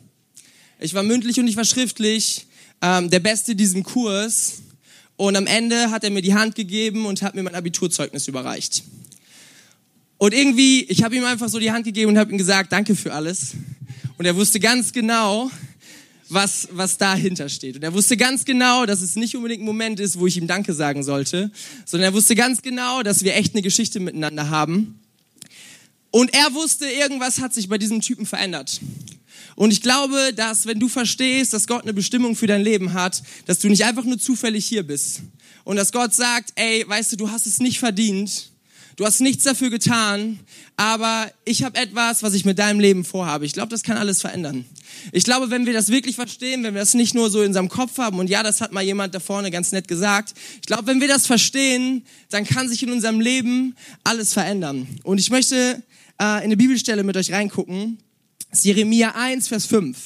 Ich 0.80 0.94
war 0.94 1.02
mündlich 1.02 1.38
und 1.38 1.46
ich 1.46 1.56
war 1.56 1.66
schriftlich 1.66 2.46
ähm, 2.80 3.10
der 3.10 3.20
Beste 3.20 3.52
in 3.52 3.58
diesem 3.58 3.82
Kurs. 3.82 4.62
Und 5.18 5.36
am 5.36 5.46
Ende 5.46 5.90
hat 5.90 6.02
er 6.02 6.08
mir 6.08 6.22
die 6.22 6.32
Hand 6.32 6.54
gegeben 6.54 7.04
und 7.04 7.20
hat 7.20 7.34
mir 7.34 7.42
mein 7.42 7.54
Abiturzeugnis 7.54 8.26
überreicht. 8.26 8.84
Und 10.16 10.32
irgendwie, 10.32 10.84
ich 10.84 11.02
habe 11.02 11.16
ihm 11.16 11.24
einfach 11.24 11.48
so 11.48 11.58
die 11.58 11.72
Hand 11.72 11.84
gegeben 11.84 12.12
und 12.12 12.16
habe 12.16 12.30
ihm 12.30 12.38
gesagt, 12.38 12.72
danke 12.72 12.94
für 12.94 13.12
alles. 13.12 13.54
Und 14.22 14.26
er 14.26 14.36
wusste 14.36 14.60
ganz 14.60 14.92
genau, 14.92 15.50
was, 16.28 16.68
was 16.70 16.96
dahinter 16.96 17.48
steht. 17.48 17.74
Und 17.74 17.82
er 17.82 17.92
wusste 17.92 18.16
ganz 18.16 18.44
genau, 18.44 18.86
dass 18.86 19.02
es 19.02 19.16
nicht 19.16 19.34
unbedingt 19.34 19.64
ein 19.64 19.66
Moment 19.66 19.98
ist, 19.98 20.16
wo 20.16 20.28
ich 20.28 20.36
ihm 20.36 20.46
Danke 20.46 20.74
sagen 20.74 21.02
sollte, 21.02 21.50
sondern 21.84 22.12
er 22.12 22.14
wusste 22.14 22.36
ganz 22.36 22.62
genau, 22.62 23.02
dass 23.02 23.24
wir 23.24 23.34
echt 23.34 23.52
eine 23.52 23.62
Geschichte 23.62 23.98
miteinander 23.98 24.48
haben. 24.48 25.00
Und 26.12 26.32
er 26.34 26.54
wusste, 26.54 26.86
irgendwas 26.86 27.40
hat 27.40 27.52
sich 27.52 27.68
bei 27.68 27.78
diesem 27.78 28.00
Typen 28.00 28.24
verändert. 28.24 28.80
Und 29.56 29.72
ich 29.72 29.82
glaube, 29.82 30.32
dass 30.36 30.66
wenn 30.66 30.78
du 30.78 30.88
verstehst, 30.88 31.52
dass 31.52 31.66
Gott 31.66 31.82
eine 31.82 31.92
Bestimmung 31.92 32.36
für 32.36 32.46
dein 32.46 32.62
Leben 32.62 32.92
hat, 32.92 33.24
dass 33.46 33.58
du 33.58 33.68
nicht 33.68 33.84
einfach 33.84 34.04
nur 34.04 34.20
zufällig 34.20 34.64
hier 34.66 34.86
bist 34.86 35.22
und 35.64 35.74
dass 35.74 35.90
Gott 35.90 36.14
sagt, 36.14 36.52
ey, 36.54 36.84
weißt 36.86 37.10
du, 37.10 37.16
du 37.16 37.30
hast 37.32 37.48
es 37.48 37.58
nicht 37.58 37.80
verdient, 37.80 38.51
Du 39.02 39.06
hast 39.06 39.18
nichts 39.18 39.42
dafür 39.42 39.68
getan, 39.68 40.38
aber 40.76 41.28
ich 41.44 41.64
habe 41.64 41.76
etwas, 41.76 42.22
was 42.22 42.34
ich 42.34 42.44
mit 42.44 42.60
deinem 42.60 42.78
Leben 42.78 43.04
vorhabe. 43.04 43.44
Ich 43.44 43.52
glaube, 43.52 43.68
das 43.70 43.82
kann 43.82 43.96
alles 43.96 44.20
verändern. 44.20 44.64
Ich 45.10 45.24
glaube, 45.24 45.50
wenn 45.50 45.66
wir 45.66 45.72
das 45.72 45.88
wirklich 45.88 46.14
verstehen, 46.14 46.62
wenn 46.62 46.74
wir 46.74 46.82
das 46.82 46.94
nicht 46.94 47.12
nur 47.12 47.28
so 47.28 47.40
in 47.40 47.48
unserem 47.48 47.68
Kopf 47.68 47.98
haben 47.98 48.20
und 48.20 48.30
ja, 48.30 48.44
das 48.44 48.60
hat 48.60 48.70
mal 48.70 48.84
jemand 48.84 49.12
da 49.12 49.18
vorne 49.18 49.50
ganz 49.50 49.72
nett 49.72 49.88
gesagt. 49.88 50.34
Ich 50.60 50.68
glaube, 50.68 50.86
wenn 50.86 51.00
wir 51.00 51.08
das 51.08 51.26
verstehen, 51.26 52.06
dann 52.30 52.44
kann 52.44 52.68
sich 52.68 52.80
in 52.84 52.92
unserem 52.92 53.18
Leben 53.18 53.74
alles 54.04 54.34
verändern. 54.34 54.86
Und 55.02 55.18
ich 55.18 55.30
möchte 55.30 55.82
äh, 56.20 56.36
in 56.36 56.44
eine 56.44 56.56
Bibelstelle 56.56 57.02
mit 57.02 57.16
euch 57.16 57.32
reingucken. 57.32 57.98
Jeremia 58.54 59.16
1, 59.16 59.48
Vers 59.48 59.66
5. 59.66 59.98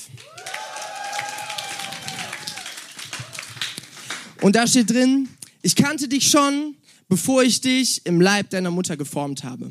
Und 4.41 4.57
da 4.57 4.67
steht 4.67 4.89
drin, 4.89 5.29
ich 5.61 5.77
kannte 5.77 6.09
dich 6.09 6.31
schon, 6.31 6.77
bevor 7.09 7.43
ich 7.43 7.61
dich 7.61 8.05
im 8.05 8.21
Leib 8.21 8.51
deiner 8.51 8.71
Mutter 8.71 8.97
geformt 8.97 9.45
habe. 9.45 9.69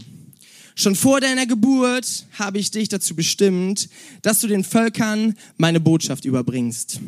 Schon 0.75 0.95
vor 0.95 1.21
deiner 1.21 1.45
Geburt 1.45 2.25
habe 2.37 2.59
ich 2.59 2.71
dich 2.71 2.89
dazu 2.89 3.15
bestimmt, 3.15 3.89
dass 4.21 4.41
du 4.41 4.47
den 4.47 4.63
Völkern 4.63 5.37
meine 5.57 5.79
Botschaft 5.79 6.25
überbringst. 6.25 6.99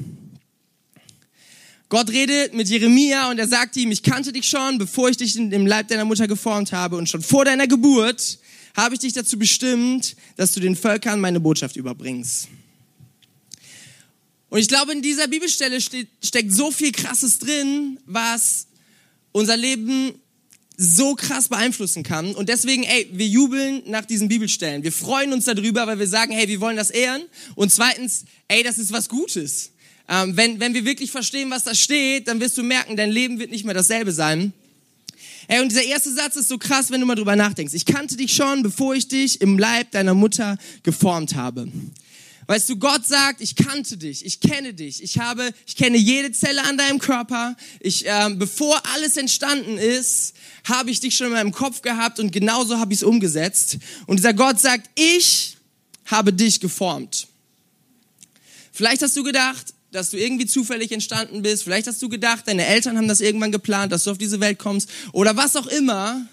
Gott 1.89 2.09
redet 2.09 2.53
mit 2.53 2.69
Jeremia 2.69 3.29
und 3.29 3.39
er 3.39 3.47
sagt 3.47 3.77
ihm, 3.77 3.91
ich 3.91 4.03
kannte 4.03 4.33
dich 4.33 4.47
schon, 4.47 4.77
bevor 4.77 5.09
ich 5.09 5.17
dich 5.17 5.37
im 5.37 5.65
Leib 5.65 5.87
deiner 5.87 6.05
Mutter 6.05 6.27
geformt 6.27 6.73
habe 6.73 6.97
und 6.97 7.07
schon 7.09 7.21
vor 7.21 7.45
deiner 7.45 7.67
Geburt 7.67 8.39
habe 8.75 8.95
ich 8.95 8.99
dich 8.99 9.13
dazu 9.13 9.39
bestimmt, 9.39 10.15
dass 10.35 10.53
du 10.53 10.59
den 10.59 10.75
Völkern 10.75 11.19
meine 11.19 11.39
Botschaft 11.39 11.77
überbringst. 11.77 12.49
Und 14.49 14.59
ich 14.59 14.67
glaube, 14.67 14.93
in 14.93 15.01
dieser 15.01 15.27
Bibelstelle 15.27 15.79
steckt 15.81 16.53
so 16.53 16.71
viel 16.71 16.91
Krasses 16.91 17.39
drin, 17.39 17.99
was 18.05 18.67
unser 19.37 19.57
Leben 19.57 20.13
so 20.77 21.15
krass 21.15 21.47
beeinflussen 21.47 22.03
kann. 22.03 22.35
Und 22.35 22.49
deswegen, 22.49 22.83
ey, 22.83 23.09
wir 23.11 23.27
jubeln 23.27 23.81
nach 23.87 24.05
diesen 24.05 24.27
Bibelstellen. 24.27 24.83
Wir 24.83 24.91
freuen 24.91 25.33
uns 25.33 25.45
darüber, 25.45 25.87
weil 25.87 25.97
wir 25.97 26.07
sagen, 26.07 26.31
hey, 26.31 26.47
wir 26.47 26.61
wollen 26.61 26.77
das 26.77 26.91
ehren. 26.91 27.23
Und 27.55 27.71
zweitens, 27.71 28.25
ey, 28.47 28.61
das 28.61 28.77
ist 28.77 28.91
was 28.91 29.09
Gutes. 29.09 29.71
Ähm, 30.07 30.37
wenn, 30.37 30.59
wenn 30.59 30.73
wir 30.73 30.85
wirklich 30.85 31.11
verstehen, 31.11 31.49
was 31.49 31.63
da 31.63 31.73
steht, 31.73 32.27
dann 32.27 32.39
wirst 32.39 32.57
du 32.57 32.63
merken, 32.63 32.95
dein 32.95 33.11
Leben 33.11 33.39
wird 33.39 33.51
nicht 33.51 33.65
mehr 33.65 33.73
dasselbe 33.73 34.11
sein. 34.11 34.53
Ey, 35.47 35.61
und 35.61 35.71
dieser 35.71 35.83
erste 35.83 36.13
Satz 36.13 36.35
ist 36.35 36.49
so 36.49 36.57
krass, 36.57 36.91
wenn 36.91 36.99
du 36.99 37.07
mal 37.07 37.15
drüber 37.15 37.35
nachdenkst. 37.35 37.73
Ich 37.73 37.85
kannte 37.85 38.15
dich 38.15 38.33
schon, 38.33 38.63
bevor 38.63 38.93
ich 38.93 39.07
dich 39.07 39.41
im 39.41 39.57
Leib 39.57 39.91
deiner 39.91 40.13
Mutter 40.13 40.57
geformt 40.83 41.35
habe. 41.35 41.67
Weißt 42.47 42.69
du, 42.69 42.77
Gott 42.77 43.05
sagt, 43.05 43.41
ich 43.41 43.57
kannte 43.57 43.97
dich, 43.97 44.25
ich 44.25 44.39
kenne 44.39 44.73
dich, 44.73 45.03
ich 45.03 45.19
habe, 45.19 45.53
ich 45.65 45.75
kenne 45.75 45.97
jede 45.97 46.31
Zelle 46.31 46.63
an 46.63 46.77
deinem 46.77 46.97
Körper. 46.97 47.57
Ich, 47.81 48.07
äh, 48.07 48.29
bevor 48.35 48.81
alles 48.93 49.17
entstanden 49.17 49.77
ist, 49.77 50.33
habe 50.63 50.89
ich 50.89 51.01
dich 51.01 51.17
schon 51.17 51.27
in 51.27 51.33
meinem 51.33 51.51
Kopf 51.51 51.81
gehabt 51.81 52.21
und 52.21 52.31
genauso 52.31 52.79
habe 52.79 52.93
ich 52.93 52.99
es 52.99 53.03
umgesetzt. 53.03 53.77
Und 54.05 54.17
dieser 54.17 54.33
Gott 54.33 54.61
sagt, 54.61 54.89
ich 54.95 55.57
habe 56.05 56.31
dich 56.31 56.61
geformt. 56.61 57.27
Vielleicht 58.71 59.01
hast 59.01 59.17
du 59.17 59.23
gedacht, 59.23 59.73
dass 59.91 60.11
du 60.11 60.17
irgendwie 60.17 60.45
zufällig 60.45 60.93
entstanden 60.93 61.41
bist. 61.41 61.63
Vielleicht 61.63 61.87
hast 61.87 62.01
du 62.01 62.07
gedacht, 62.07 62.47
deine 62.47 62.65
Eltern 62.65 62.97
haben 62.97 63.09
das 63.09 63.19
irgendwann 63.19 63.51
geplant, 63.51 63.91
dass 63.91 64.05
du 64.05 64.11
auf 64.11 64.17
diese 64.17 64.39
Welt 64.39 64.57
kommst 64.57 64.89
oder 65.11 65.35
was 65.35 65.57
auch 65.57 65.67
immer. 65.67 66.25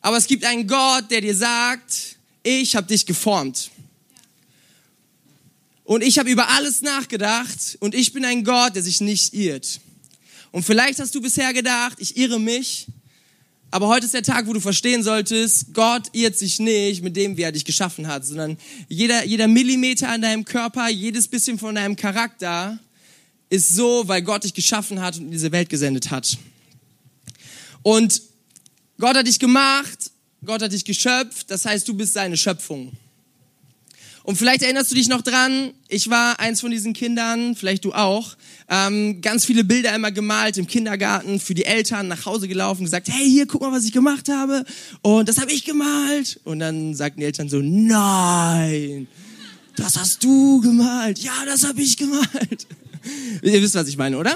Aber 0.00 0.16
es 0.16 0.26
gibt 0.26 0.44
einen 0.44 0.66
Gott, 0.66 1.10
der 1.12 1.20
dir 1.20 1.34
sagt, 1.36 2.16
ich 2.42 2.74
habe 2.74 2.88
dich 2.88 3.06
geformt. 3.06 3.70
Und 5.84 6.02
ich 6.02 6.18
habe 6.18 6.30
über 6.30 6.48
alles 6.48 6.80
nachgedacht 6.80 7.76
und 7.80 7.94
ich 7.94 8.12
bin 8.12 8.24
ein 8.24 8.42
Gott, 8.42 8.74
der 8.74 8.82
sich 8.82 9.00
nicht 9.00 9.34
irrt. 9.34 9.80
Und 10.50 10.64
vielleicht 10.64 10.98
hast 10.98 11.14
du 11.14 11.20
bisher 11.20 11.52
gedacht, 11.52 11.98
ich 12.00 12.16
irre 12.16 12.40
mich, 12.40 12.86
aber 13.70 13.88
heute 13.88 14.06
ist 14.06 14.14
der 14.14 14.22
Tag, 14.22 14.46
wo 14.46 14.52
du 14.52 14.60
verstehen 14.60 15.02
solltest, 15.02 15.74
Gott 15.74 16.08
irrt 16.12 16.38
sich 16.38 16.60
nicht 16.60 17.02
mit 17.02 17.16
dem, 17.16 17.36
wie 17.36 17.42
er 17.42 17.52
dich 17.52 17.64
geschaffen 17.64 18.06
hat, 18.06 18.24
sondern 18.24 18.56
jeder, 18.88 19.26
jeder 19.26 19.48
Millimeter 19.48 20.08
an 20.08 20.22
deinem 20.22 20.44
Körper, 20.44 20.88
jedes 20.88 21.28
bisschen 21.28 21.58
von 21.58 21.74
deinem 21.74 21.96
Charakter 21.96 22.78
ist 23.50 23.74
so, 23.74 24.06
weil 24.06 24.22
Gott 24.22 24.44
dich 24.44 24.54
geschaffen 24.54 25.00
hat 25.02 25.16
und 25.16 25.24
in 25.24 25.30
diese 25.32 25.52
Welt 25.52 25.68
gesendet 25.68 26.10
hat. 26.10 26.38
Und 27.82 28.22
Gott 28.98 29.16
hat 29.16 29.26
dich 29.26 29.40
gemacht, 29.40 30.12
Gott 30.44 30.62
hat 30.62 30.72
dich 30.72 30.84
geschöpft, 30.84 31.50
das 31.50 31.66
heißt, 31.66 31.86
du 31.88 31.94
bist 31.94 32.14
seine 32.14 32.36
Schöpfung. 32.36 32.92
Und 34.24 34.36
vielleicht 34.36 34.62
erinnerst 34.62 34.90
du 34.90 34.94
dich 34.94 35.06
noch 35.08 35.20
dran, 35.20 35.72
ich 35.86 36.08
war 36.08 36.40
eins 36.40 36.62
von 36.62 36.70
diesen 36.70 36.94
Kindern, 36.94 37.54
vielleicht 37.54 37.84
du 37.84 37.92
auch, 37.92 38.36
ähm, 38.70 39.20
ganz 39.20 39.44
viele 39.44 39.64
Bilder 39.64 39.94
immer 39.94 40.10
gemalt 40.10 40.56
im 40.56 40.66
Kindergarten, 40.66 41.38
für 41.38 41.52
die 41.52 41.66
Eltern 41.66 42.08
nach 42.08 42.24
Hause 42.24 42.48
gelaufen, 42.48 42.84
gesagt, 42.84 43.08
hey, 43.10 43.30
hier, 43.30 43.46
guck 43.46 43.60
mal, 43.60 43.70
was 43.70 43.84
ich 43.84 43.92
gemacht 43.92 44.30
habe. 44.30 44.64
Und 45.02 45.28
das 45.28 45.36
habe 45.38 45.52
ich 45.52 45.66
gemalt. 45.66 46.40
Und 46.44 46.60
dann 46.60 46.94
sagten 46.94 47.20
die 47.20 47.26
Eltern 47.26 47.50
so, 47.50 47.58
nein, 47.60 49.08
das 49.76 49.98
hast 49.98 50.24
du 50.24 50.62
gemalt. 50.62 51.18
Ja, 51.18 51.44
das 51.44 51.66
habe 51.66 51.82
ich 51.82 51.98
gemalt. 51.98 52.66
Ihr 53.42 53.60
wisst, 53.60 53.74
was 53.74 53.88
ich 53.88 53.98
meine, 53.98 54.16
oder? 54.16 54.34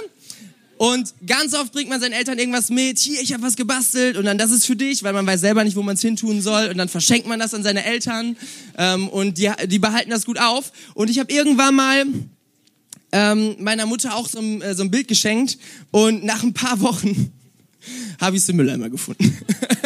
Und 0.78 1.12
ganz 1.26 1.54
oft 1.54 1.72
bringt 1.72 1.90
man 1.90 2.00
seinen 2.00 2.12
Eltern 2.12 2.38
irgendwas 2.38 2.70
mit. 2.70 3.00
Hier, 3.00 3.20
ich 3.20 3.32
habe 3.32 3.42
was 3.42 3.56
gebastelt. 3.56 4.16
Und 4.16 4.24
dann, 4.24 4.38
das 4.38 4.52
ist 4.52 4.64
für 4.64 4.76
dich, 4.76 5.02
weil 5.02 5.12
man 5.12 5.26
weiß 5.26 5.40
selber 5.40 5.64
nicht, 5.64 5.76
wo 5.76 5.82
man 5.82 5.96
es 5.96 6.02
hintun 6.02 6.40
soll. 6.40 6.68
Und 6.68 6.78
dann 6.78 6.88
verschenkt 6.88 7.26
man 7.26 7.40
das 7.40 7.52
an 7.52 7.64
seine 7.64 7.84
Eltern. 7.84 8.36
Ähm, 8.76 9.08
und 9.08 9.38
die, 9.38 9.50
die 9.66 9.80
behalten 9.80 10.10
das 10.10 10.24
gut 10.24 10.38
auf. 10.38 10.72
Und 10.94 11.10
ich 11.10 11.18
habe 11.18 11.32
irgendwann 11.32 11.74
mal 11.74 12.04
ähm, 13.10 13.56
meiner 13.58 13.86
Mutter 13.86 14.14
auch 14.14 14.28
so, 14.28 14.40
äh, 14.40 14.74
so 14.74 14.84
ein 14.84 14.90
Bild 14.92 15.08
geschenkt. 15.08 15.58
Und 15.90 16.24
nach 16.24 16.44
ein 16.44 16.54
paar 16.54 16.80
Wochen 16.80 17.32
habe 18.20 18.36
ich 18.36 18.42
es 18.42 18.48
im 18.48 18.56
Mülleimer 18.56 18.88
gefunden. 18.88 19.36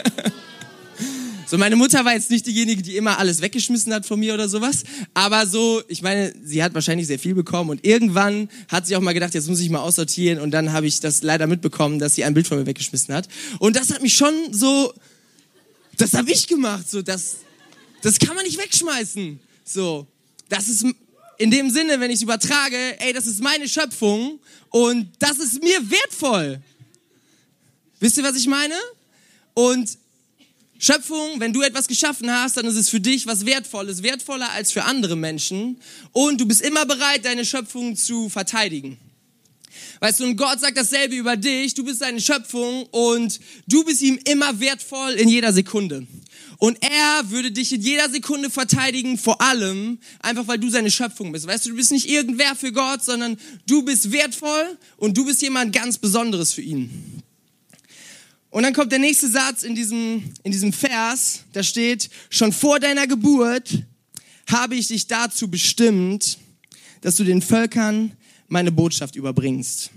So, 1.52 1.58
meine 1.58 1.76
Mutter 1.76 2.02
war 2.06 2.14
jetzt 2.14 2.30
nicht 2.30 2.46
diejenige, 2.46 2.80
die 2.80 2.96
immer 2.96 3.18
alles 3.18 3.42
weggeschmissen 3.42 3.92
hat 3.92 4.06
von 4.06 4.18
mir 4.18 4.32
oder 4.32 4.48
sowas. 4.48 4.84
Aber 5.12 5.46
so, 5.46 5.82
ich 5.86 6.00
meine, 6.00 6.32
sie 6.42 6.62
hat 6.62 6.72
wahrscheinlich 6.72 7.06
sehr 7.06 7.18
viel 7.18 7.34
bekommen 7.34 7.68
und 7.68 7.84
irgendwann 7.84 8.48
hat 8.68 8.86
sie 8.86 8.96
auch 8.96 9.02
mal 9.02 9.12
gedacht, 9.12 9.34
jetzt 9.34 9.50
muss 9.50 9.60
ich 9.60 9.68
mal 9.68 9.80
aussortieren 9.80 10.40
und 10.40 10.50
dann 10.50 10.72
habe 10.72 10.86
ich 10.86 11.00
das 11.00 11.22
leider 11.22 11.46
mitbekommen, 11.46 11.98
dass 11.98 12.14
sie 12.14 12.24
ein 12.24 12.32
Bild 12.32 12.46
von 12.46 12.56
mir 12.56 12.64
weggeschmissen 12.64 13.14
hat. 13.14 13.28
Und 13.58 13.76
das 13.76 13.92
hat 13.92 14.00
mich 14.00 14.14
schon 14.14 14.32
so, 14.50 14.94
das 15.98 16.14
habe 16.14 16.30
ich 16.30 16.46
gemacht, 16.46 16.90
so, 16.90 17.02
das, 17.02 17.36
das 18.00 18.18
kann 18.18 18.34
man 18.34 18.46
nicht 18.46 18.56
wegschmeißen. 18.58 19.38
So, 19.62 20.06
das 20.48 20.70
ist 20.70 20.86
in 21.36 21.50
dem 21.50 21.68
Sinne, 21.68 22.00
wenn 22.00 22.10
ich 22.10 22.16
es 22.16 22.22
übertrage, 22.22 22.98
ey, 22.98 23.12
das 23.12 23.26
ist 23.26 23.42
meine 23.42 23.68
Schöpfung 23.68 24.40
und 24.70 25.10
das 25.18 25.36
ist 25.36 25.62
mir 25.62 25.90
wertvoll. 25.90 26.62
Wisst 28.00 28.16
ihr, 28.16 28.24
was 28.24 28.36
ich 28.36 28.46
meine? 28.46 28.74
Und 29.52 29.98
Schöpfung, 30.84 31.38
wenn 31.38 31.52
du 31.52 31.62
etwas 31.62 31.86
geschaffen 31.86 32.28
hast, 32.28 32.56
dann 32.56 32.66
ist 32.66 32.74
es 32.74 32.88
für 32.88 32.98
dich 32.98 33.28
was 33.28 33.46
Wertvolles, 33.46 34.02
wertvoller 34.02 34.50
als 34.50 34.72
für 34.72 34.82
andere 34.82 35.14
Menschen. 35.14 35.78
Und 36.10 36.40
du 36.40 36.44
bist 36.44 36.60
immer 36.60 36.84
bereit, 36.84 37.24
deine 37.24 37.44
Schöpfung 37.44 37.94
zu 37.94 38.28
verteidigen. 38.28 38.98
Weißt 40.00 40.18
du, 40.18 40.24
und 40.24 40.36
Gott 40.36 40.58
sagt 40.58 40.76
dasselbe 40.76 41.14
über 41.14 41.36
dich. 41.36 41.74
Du 41.74 41.84
bist 41.84 42.00
seine 42.00 42.20
Schöpfung 42.20 42.82
und 42.90 43.38
du 43.68 43.84
bist 43.84 44.02
ihm 44.02 44.18
immer 44.24 44.58
wertvoll 44.58 45.12
in 45.12 45.28
jeder 45.28 45.52
Sekunde. 45.52 46.04
Und 46.58 46.78
er 46.82 47.30
würde 47.30 47.52
dich 47.52 47.72
in 47.72 47.80
jeder 47.80 48.10
Sekunde 48.10 48.50
verteidigen, 48.50 49.18
vor 49.18 49.40
allem 49.40 50.00
einfach, 50.18 50.48
weil 50.48 50.58
du 50.58 50.68
seine 50.68 50.90
Schöpfung 50.90 51.30
bist. 51.30 51.46
Weißt 51.46 51.64
du, 51.64 51.70
du 51.70 51.76
bist 51.76 51.92
nicht 51.92 52.08
irgendwer 52.08 52.56
für 52.56 52.72
Gott, 52.72 53.04
sondern 53.04 53.38
du 53.68 53.82
bist 53.82 54.10
wertvoll 54.10 54.76
und 54.96 55.16
du 55.16 55.24
bist 55.24 55.42
jemand 55.42 55.72
ganz 55.72 55.98
Besonderes 55.98 56.52
für 56.52 56.62
ihn. 56.62 57.21
Und 58.52 58.64
dann 58.64 58.74
kommt 58.74 58.92
der 58.92 58.98
nächste 58.98 59.30
Satz 59.30 59.62
in 59.62 59.74
diesem, 59.74 60.30
in 60.42 60.52
diesem 60.52 60.74
Vers, 60.74 61.40
da 61.54 61.62
steht, 61.62 62.10
schon 62.28 62.52
vor 62.52 62.78
deiner 62.78 63.06
Geburt 63.06 63.82
habe 64.46 64.74
ich 64.74 64.88
dich 64.88 65.06
dazu 65.06 65.48
bestimmt, 65.48 66.36
dass 67.00 67.16
du 67.16 67.24
den 67.24 67.40
Völkern 67.40 68.12
meine 68.48 68.70
Botschaft 68.70 69.16
überbringst. 69.16 69.90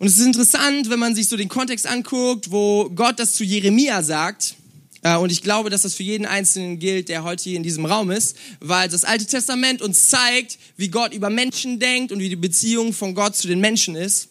Und 0.00 0.08
es 0.08 0.18
ist 0.18 0.26
interessant, 0.26 0.90
wenn 0.90 0.98
man 0.98 1.14
sich 1.14 1.28
so 1.28 1.36
den 1.36 1.48
Kontext 1.48 1.86
anguckt, 1.86 2.50
wo 2.50 2.90
Gott 2.90 3.20
das 3.20 3.34
zu 3.34 3.44
Jeremia 3.44 4.02
sagt. 4.02 4.56
Äh, 5.02 5.16
und 5.18 5.30
ich 5.30 5.40
glaube, 5.40 5.70
dass 5.70 5.82
das 5.82 5.94
für 5.94 6.02
jeden 6.02 6.26
Einzelnen 6.26 6.80
gilt, 6.80 7.10
der 7.10 7.22
heute 7.22 7.44
hier 7.44 7.56
in 7.56 7.62
diesem 7.62 7.86
Raum 7.86 8.10
ist, 8.10 8.36
weil 8.58 8.88
das 8.88 9.04
Alte 9.04 9.26
Testament 9.26 9.80
uns 9.80 10.08
zeigt, 10.08 10.58
wie 10.76 10.88
Gott 10.88 11.14
über 11.14 11.30
Menschen 11.30 11.78
denkt 11.78 12.10
und 12.10 12.18
wie 12.18 12.28
die 12.28 12.34
Beziehung 12.34 12.92
von 12.92 13.14
Gott 13.14 13.36
zu 13.36 13.46
den 13.46 13.60
Menschen 13.60 13.94
ist. 13.94 14.30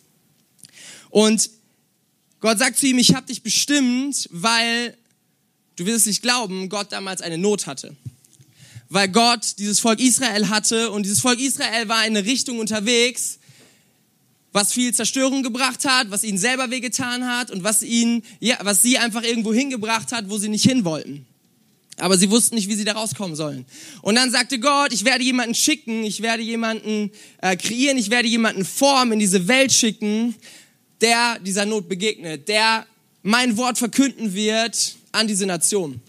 Und 1.09 1.49
Gott 2.41 2.57
sagt 2.57 2.77
zu 2.77 2.87
ihm, 2.87 2.97
ich 2.97 3.13
habe 3.13 3.27
dich 3.27 3.43
bestimmt, 3.43 4.27
weil, 4.31 4.97
du 5.75 5.85
wirst 5.85 5.99
es 5.99 6.05
nicht 6.07 6.21
glauben, 6.23 6.69
Gott 6.69 6.91
damals 6.91 7.21
eine 7.21 7.37
Not 7.37 7.67
hatte. 7.67 7.95
Weil 8.89 9.07
Gott 9.09 9.59
dieses 9.59 9.79
Volk 9.79 9.99
Israel 9.99 10.49
hatte 10.49 10.89
und 10.89 11.03
dieses 11.03 11.21
Volk 11.21 11.39
Israel 11.39 11.87
war 11.87 12.05
in 12.05 12.17
eine 12.17 12.25
Richtung 12.25 12.59
unterwegs, 12.59 13.37
was 14.51 14.73
viel 14.73 14.93
Zerstörung 14.93 15.43
gebracht 15.43 15.85
hat, 15.85 16.09
was 16.09 16.23
ihnen 16.23 16.39
selber 16.39 16.71
wehgetan 16.71 17.25
hat 17.25 17.51
und 17.51 17.63
was 17.63 17.83
ihnen, 17.83 18.23
ja, 18.39 18.57
was 18.63 18.81
sie 18.81 18.97
einfach 18.97 19.23
irgendwo 19.23 19.53
hingebracht 19.53 20.11
hat, 20.11 20.29
wo 20.29 20.37
sie 20.37 20.49
nicht 20.49 20.65
hin 20.65 20.83
wollten. 20.83 21.25
Aber 21.97 22.17
sie 22.17 22.31
wussten 22.31 22.55
nicht, 22.55 22.67
wie 22.67 22.75
sie 22.75 22.83
da 22.83 22.93
rauskommen 22.93 23.35
sollen. 23.35 23.65
Und 24.01 24.15
dann 24.15 24.31
sagte 24.31 24.59
Gott, 24.59 24.91
ich 24.91 25.05
werde 25.05 25.23
jemanden 25.23 25.53
schicken, 25.53 26.03
ich 26.03 26.21
werde 26.21 26.41
jemanden 26.41 27.11
äh, 27.37 27.55
kreieren, 27.55 27.97
ich 27.97 28.09
werde 28.09 28.27
jemanden 28.27 28.65
formen, 28.65 29.13
in 29.13 29.19
diese 29.19 29.47
Welt 29.47 29.71
schicken, 29.71 30.35
der 31.01 31.39
dieser 31.39 31.65
Not 31.65 31.89
begegnet, 31.89 32.47
der 32.47 32.85
mein 33.23 33.57
Wort 33.57 33.77
verkünden 33.77 34.33
wird 34.33 34.95
an 35.11 35.27
diese 35.27 35.45
Nation. 35.45 36.01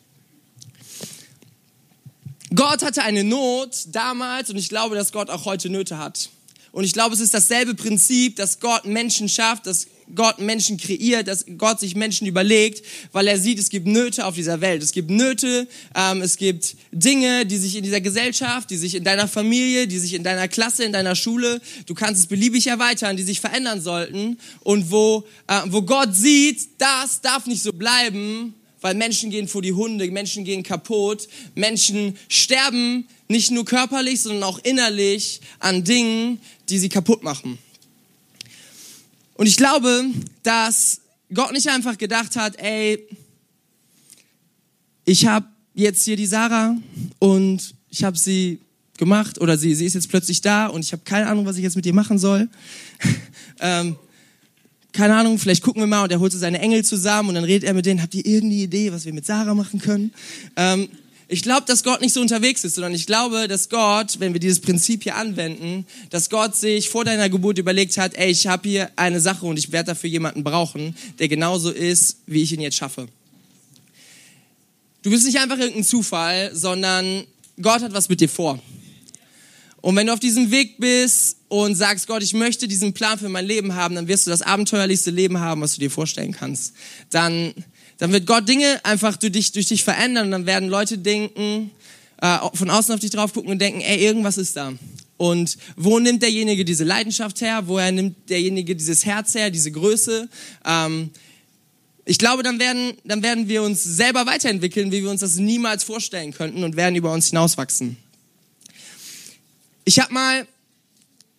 Gott 2.54 2.82
hatte 2.82 3.02
eine 3.02 3.24
Not 3.24 3.86
damals 3.88 4.50
und 4.50 4.56
ich 4.56 4.68
glaube, 4.68 4.94
dass 4.94 5.12
Gott 5.12 5.30
auch 5.30 5.46
heute 5.46 5.70
Nöte 5.70 5.98
hat. 5.98 6.28
Und 6.70 6.84
ich 6.84 6.92
glaube, 6.92 7.14
es 7.14 7.20
ist 7.20 7.34
dasselbe 7.34 7.74
Prinzip, 7.74 8.36
dass 8.36 8.60
Gott 8.60 8.84
Menschen 8.84 9.28
schafft, 9.28 9.66
dass 9.66 9.86
Gott 10.14 10.38
Menschen 10.38 10.76
kreiert, 10.76 11.28
dass 11.28 11.44
Gott 11.58 11.80
sich 11.80 11.94
Menschen 11.94 12.26
überlegt, 12.26 12.84
weil 13.12 13.26
er 13.26 13.38
sieht, 13.38 13.58
es 13.58 13.70
gibt 13.70 13.86
Nöte 13.86 14.26
auf 14.26 14.34
dieser 14.34 14.60
Welt. 14.60 14.82
Es 14.82 14.92
gibt 14.92 15.10
Nöte, 15.10 15.66
ähm, 15.94 16.22
es 16.22 16.36
gibt 16.36 16.76
Dinge, 16.90 17.46
die 17.46 17.56
sich 17.56 17.76
in 17.76 17.82
dieser 17.82 18.00
Gesellschaft, 18.00 18.70
die 18.70 18.76
sich 18.76 18.94
in 18.94 19.04
deiner 19.04 19.28
Familie, 19.28 19.86
die 19.86 19.98
sich 19.98 20.14
in 20.14 20.22
deiner 20.22 20.48
Klasse, 20.48 20.84
in 20.84 20.92
deiner 20.92 21.14
Schule, 21.14 21.60
du 21.86 21.94
kannst 21.94 22.20
es 22.20 22.26
beliebig 22.26 22.66
erweitern, 22.66 23.16
die 23.16 23.22
sich 23.22 23.40
verändern 23.40 23.80
sollten. 23.80 24.38
Und 24.60 24.90
wo, 24.90 25.24
äh, 25.48 25.60
wo 25.66 25.82
Gott 25.82 26.14
sieht, 26.14 26.68
das 26.78 27.20
darf 27.20 27.46
nicht 27.46 27.62
so 27.62 27.72
bleiben, 27.72 28.54
weil 28.82 28.94
Menschen 28.94 29.30
gehen 29.30 29.48
vor 29.48 29.62
die 29.62 29.72
Hunde, 29.72 30.10
Menschen 30.10 30.44
gehen 30.44 30.62
kaputt, 30.62 31.28
Menschen 31.54 32.16
sterben 32.28 33.06
nicht 33.28 33.50
nur 33.50 33.64
körperlich, 33.64 34.20
sondern 34.20 34.42
auch 34.42 34.58
innerlich 34.58 35.40
an 35.60 35.84
Dingen, 35.84 36.40
die 36.68 36.78
sie 36.78 36.88
kaputt 36.88 37.22
machen. 37.22 37.58
Und 39.42 39.48
ich 39.48 39.56
glaube, 39.56 40.04
dass 40.44 41.00
Gott 41.34 41.50
nicht 41.50 41.68
einfach 41.68 41.98
gedacht 41.98 42.36
hat, 42.36 42.54
ey, 42.60 43.04
ich 45.04 45.26
habe 45.26 45.46
jetzt 45.74 46.04
hier 46.04 46.14
die 46.14 46.26
Sarah 46.26 46.76
und 47.18 47.74
ich 47.88 48.04
habe 48.04 48.16
sie 48.16 48.60
gemacht 48.98 49.40
oder 49.40 49.58
sie, 49.58 49.74
sie 49.74 49.84
ist 49.84 49.94
jetzt 49.94 50.10
plötzlich 50.10 50.42
da 50.42 50.68
und 50.68 50.84
ich 50.84 50.92
habe 50.92 51.02
keine 51.04 51.26
Ahnung, 51.26 51.44
was 51.44 51.56
ich 51.56 51.64
jetzt 51.64 51.74
mit 51.74 51.84
ihr 51.86 51.92
machen 51.92 52.20
soll. 52.20 52.48
ähm, 53.58 53.96
keine 54.92 55.16
Ahnung, 55.16 55.40
vielleicht 55.40 55.64
gucken 55.64 55.82
wir 55.82 55.88
mal 55.88 56.04
und 56.04 56.12
er 56.12 56.20
holt 56.20 56.30
so 56.30 56.38
seine 56.38 56.60
Engel 56.60 56.84
zusammen 56.84 57.30
und 57.30 57.34
dann 57.34 57.42
redet 57.42 57.64
er 57.64 57.74
mit 57.74 57.84
denen, 57.84 58.00
habt 58.00 58.14
ihr 58.14 58.24
irgendeine 58.24 58.62
Idee, 58.62 58.92
was 58.92 59.06
wir 59.06 59.12
mit 59.12 59.26
Sarah 59.26 59.56
machen 59.56 59.80
können? 59.80 60.12
Ähm, 60.54 60.88
ich 61.32 61.42
glaube, 61.42 61.62
dass 61.66 61.82
Gott 61.82 62.02
nicht 62.02 62.12
so 62.12 62.20
unterwegs 62.20 62.62
ist, 62.62 62.74
sondern 62.74 62.92
ich 62.92 63.06
glaube, 63.06 63.48
dass 63.48 63.70
Gott, 63.70 64.20
wenn 64.20 64.34
wir 64.34 64.40
dieses 64.40 64.60
Prinzip 64.60 65.02
hier 65.04 65.16
anwenden, 65.16 65.86
dass 66.10 66.28
Gott 66.28 66.54
sich 66.54 66.90
vor 66.90 67.06
deiner 67.06 67.30
Geburt 67.30 67.56
überlegt 67.56 67.96
hat, 67.96 68.14
ey, 68.14 68.30
ich 68.30 68.46
habe 68.46 68.68
hier 68.68 68.90
eine 68.96 69.18
Sache 69.18 69.46
und 69.46 69.58
ich 69.58 69.72
werde 69.72 69.92
dafür 69.92 70.10
jemanden 70.10 70.44
brauchen, 70.44 70.94
der 71.18 71.28
genauso 71.28 71.70
ist, 71.70 72.18
wie 72.26 72.42
ich 72.42 72.52
ihn 72.52 72.60
jetzt 72.60 72.76
schaffe. 72.76 73.08
Du 75.02 75.10
bist 75.10 75.24
nicht 75.24 75.38
einfach 75.38 75.58
irgendein 75.58 75.84
Zufall, 75.84 76.54
sondern 76.54 77.24
Gott 77.62 77.80
hat 77.80 77.94
was 77.94 78.10
mit 78.10 78.20
dir 78.20 78.28
vor. 78.28 78.60
Und 79.80 79.96
wenn 79.96 80.08
du 80.08 80.12
auf 80.12 80.20
diesem 80.20 80.50
Weg 80.50 80.76
bist 80.78 81.38
und 81.48 81.76
sagst, 81.76 82.06
Gott, 82.08 82.22
ich 82.22 82.34
möchte 82.34 82.68
diesen 82.68 82.92
Plan 82.92 83.18
für 83.18 83.30
mein 83.30 83.46
Leben 83.46 83.74
haben, 83.74 83.94
dann 83.94 84.06
wirst 84.06 84.26
du 84.26 84.30
das 84.30 84.42
abenteuerlichste 84.42 85.10
Leben 85.10 85.40
haben, 85.40 85.62
was 85.62 85.74
du 85.74 85.80
dir 85.80 85.90
vorstellen 85.90 86.32
kannst. 86.32 86.74
Dann 87.08 87.54
dann 88.02 88.12
wird 88.12 88.26
Gott 88.26 88.48
Dinge 88.48 88.84
einfach 88.84 89.16
durch 89.16 89.30
dich, 89.30 89.52
durch 89.52 89.66
dich 89.66 89.84
verändern 89.84 90.24
und 90.24 90.32
dann 90.32 90.44
werden 90.44 90.68
Leute 90.68 90.98
denken, 90.98 91.70
äh, 92.20 92.38
von 92.52 92.68
außen 92.68 92.92
auf 92.92 92.98
dich 92.98 93.12
drauf 93.12 93.32
gucken 93.32 93.52
und 93.52 93.60
denken, 93.60 93.80
ey, 93.80 94.04
irgendwas 94.04 94.38
ist 94.38 94.56
da. 94.56 94.72
Und 95.18 95.56
wo 95.76 96.00
nimmt 96.00 96.20
derjenige 96.20 96.64
diese 96.64 96.82
Leidenschaft 96.82 97.40
her? 97.42 97.62
Woher 97.66 97.92
nimmt 97.92 98.28
derjenige 98.28 98.74
dieses 98.74 99.06
Herz 99.06 99.36
her, 99.36 99.50
diese 99.50 99.70
Größe? 99.70 100.28
Ähm, 100.64 101.10
ich 102.04 102.18
glaube, 102.18 102.42
dann 102.42 102.58
werden, 102.58 102.94
dann 103.04 103.22
werden 103.22 103.46
wir 103.46 103.62
uns 103.62 103.84
selber 103.84 104.26
weiterentwickeln, 104.26 104.90
wie 104.90 105.04
wir 105.04 105.10
uns 105.10 105.20
das 105.20 105.36
niemals 105.36 105.84
vorstellen 105.84 106.32
könnten 106.32 106.64
und 106.64 106.74
werden 106.74 106.96
über 106.96 107.12
uns 107.12 107.28
hinauswachsen. 107.28 107.98
Ich 109.84 110.00
habe 110.00 110.12
mal, 110.12 110.48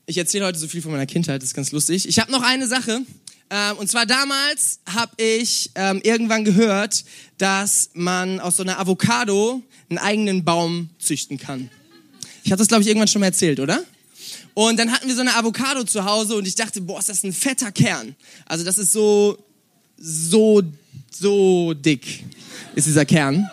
ich 0.06 0.18
erzähle 0.18 0.46
heute 0.46 0.60
so 0.60 0.70
viel 0.70 0.82
von 0.82 0.94
meiner 0.94 1.08
Kindheit, 1.08 1.42
das 1.42 1.50
ist 1.50 1.56
ganz 1.56 1.74
lustig. 1.74 2.08
Ich 2.08 2.20
habe 2.20 2.32
noch 2.32 2.42
eine 2.42 2.68
Sache, 2.68 3.02
ähm, 3.54 3.78
und 3.78 3.88
zwar 3.88 4.08
damals 4.08 4.80
habe 4.92 5.12
ich 5.22 5.70
ähm, 5.76 6.02
irgendwann 6.04 6.44
gehört, 6.44 7.06
dass 7.38 7.92
man 7.94 8.40
aus 8.40 8.56
so 8.56 8.64
einer 8.64 8.80
Avocado 8.80 9.62
einen 9.90 10.00
eigenen 10.00 10.44
Baum 10.44 10.90
züchten 10.98 11.38
kann. 11.38 11.70
Ich 12.44 12.52
hatte 12.52 12.62
das, 12.62 12.68
glaube 12.68 12.82
ich, 12.82 12.88
irgendwann 12.88 13.08
schon 13.08 13.20
mal 13.20 13.28
erzählt, 13.28 13.60
oder? 13.60 13.84
Und 14.56 14.80
dann 14.80 14.92
hatten 14.92 15.08
wir 15.08 15.14
so 15.14 15.22
eine 15.22 15.36
Avocado 15.36 15.84
zu 15.84 16.04
Hause 16.04 16.36
und 16.36 16.48
ich 16.48 16.56
dachte, 16.56 16.82
boah, 16.82 16.98
ist 16.98 17.10
das 17.10 17.24
ein 17.24 17.32
fetter 17.32 17.72
Kern. 17.72 18.16
Also 18.48 18.66
das 18.66 18.80
ist 18.80 18.92
so, 18.92 19.38
so, 19.98 20.64
so 21.12 21.76
dick 21.76 22.24
ist 22.74 22.88
dieser 22.88 23.06
Kern. 23.06 23.48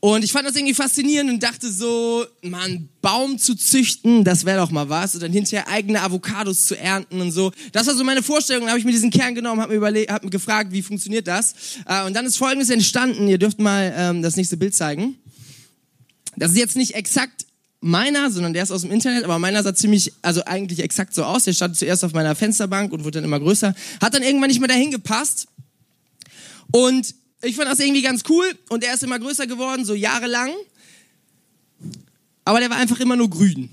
Und 0.00 0.24
ich 0.24 0.32
fand 0.32 0.46
das 0.46 0.54
irgendwie 0.54 0.74
faszinierend 0.74 1.30
und 1.30 1.42
dachte 1.42 1.70
so, 1.72 2.24
man, 2.42 2.88
Baum 3.00 3.38
zu 3.38 3.54
züchten, 3.54 4.24
das 4.24 4.44
wäre 4.44 4.60
doch 4.60 4.70
mal 4.70 4.88
was. 4.88 5.14
Und 5.14 5.22
dann 5.22 5.32
hinterher 5.32 5.68
eigene 5.68 6.02
Avocados 6.02 6.66
zu 6.66 6.78
ernten 6.78 7.20
und 7.20 7.32
so. 7.32 7.50
Das 7.72 7.86
war 7.86 7.94
so 7.94 8.04
meine 8.04 8.22
Vorstellung. 8.22 8.62
Dann 8.62 8.70
habe 8.70 8.78
ich 8.78 8.84
mir 8.84 8.92
diesen 8.92 9.10
Kern 9.10 9.34
genommen, 9.34 9.60
habe 9.60 9.72
mir, 9.72 9.78
überlegt, 9.78 10.12
hab 10.12 10.22
mir 10.22 10.30
gefragt, 10.30 10.70
wie 10.72 10.82
funktioniert 10.82 11.26
das. 11.26 11.54
Äh, 11.86 12.04
und 12.04 12.14
dann 12.14 12.26
ist 12.26 12.36
Folgendes 12.36 12.70
entstanden. 12.70 13.26
Ihr 13.26 13.38
dürft 13.38 13.58
mal 13.58 13.92
ähm, 13.96 14.22
das 14.22 14.36
nächste 14.36 14.56
Bild 14.56 14.74
zeigen. 14.74 15.16
Das 16.36 16.52
ist 16.52 16.58
jetzt 16.58 16.76
nicht 16.76 16.94
exakt 16.94 17.46
meiner, 17.80 18.30
sondern 18.30 18.52
der 18.52 18.62
ist 18.62 18.70
aus 18.70 18.82
dem 18.82 18.90
Internet, 18.90 19.24
aber 19.24 19.38
meiner 19.38 19.62
sah 19.62 19.74
ziemlich, 19.74 20.12
also 20.22 20.44
eigentlich 20.44 20.80
exakt 20.80 21.14
so 21.14 21.24
aus. 21.24 21.44
Der 21.44 21.52
stand 21.52 21.76
zuerst 21.76 22.04
auf 22.04 22.12
meiner 22.12 22.34
Fensterbank 22.34 22.92
und 22.92 23.04
wurde 23.04 23.18
dann 23.18 23.24
immer 23.24 23.40
größer. 23.40 23.74
Hat 24.02 24.14
dann 24.14 24.22
irgendwann 24.22 24.48
nicht 24.48 24.60
mehr 24.60 24.68
dahin 24.68 24.90
gepasst. 24.90 25.48
Und 26.70 27.14
ich 27.42 27.56
fand 27.56 27.68
das 27.68 27.80
irgendwie 27.80 28.02
ganz 28.02 28.22
cool 28.28 28.46
und 28.68 28.84
er 28.84 28.94
ist 28.94 29.02
immer 29.02 29.18
größer 29.18 29.46
geworden, 29.46 29.84
so 29.84 29.94
jahrelang. 29.94 30.52
Aber 32.44 32.60
der 32.60 32.70
war 32.70 32.76
einfach 32.76 33.00
immer 33.00 33.16
nur 33.16 33.28
grün. 33.28 33.68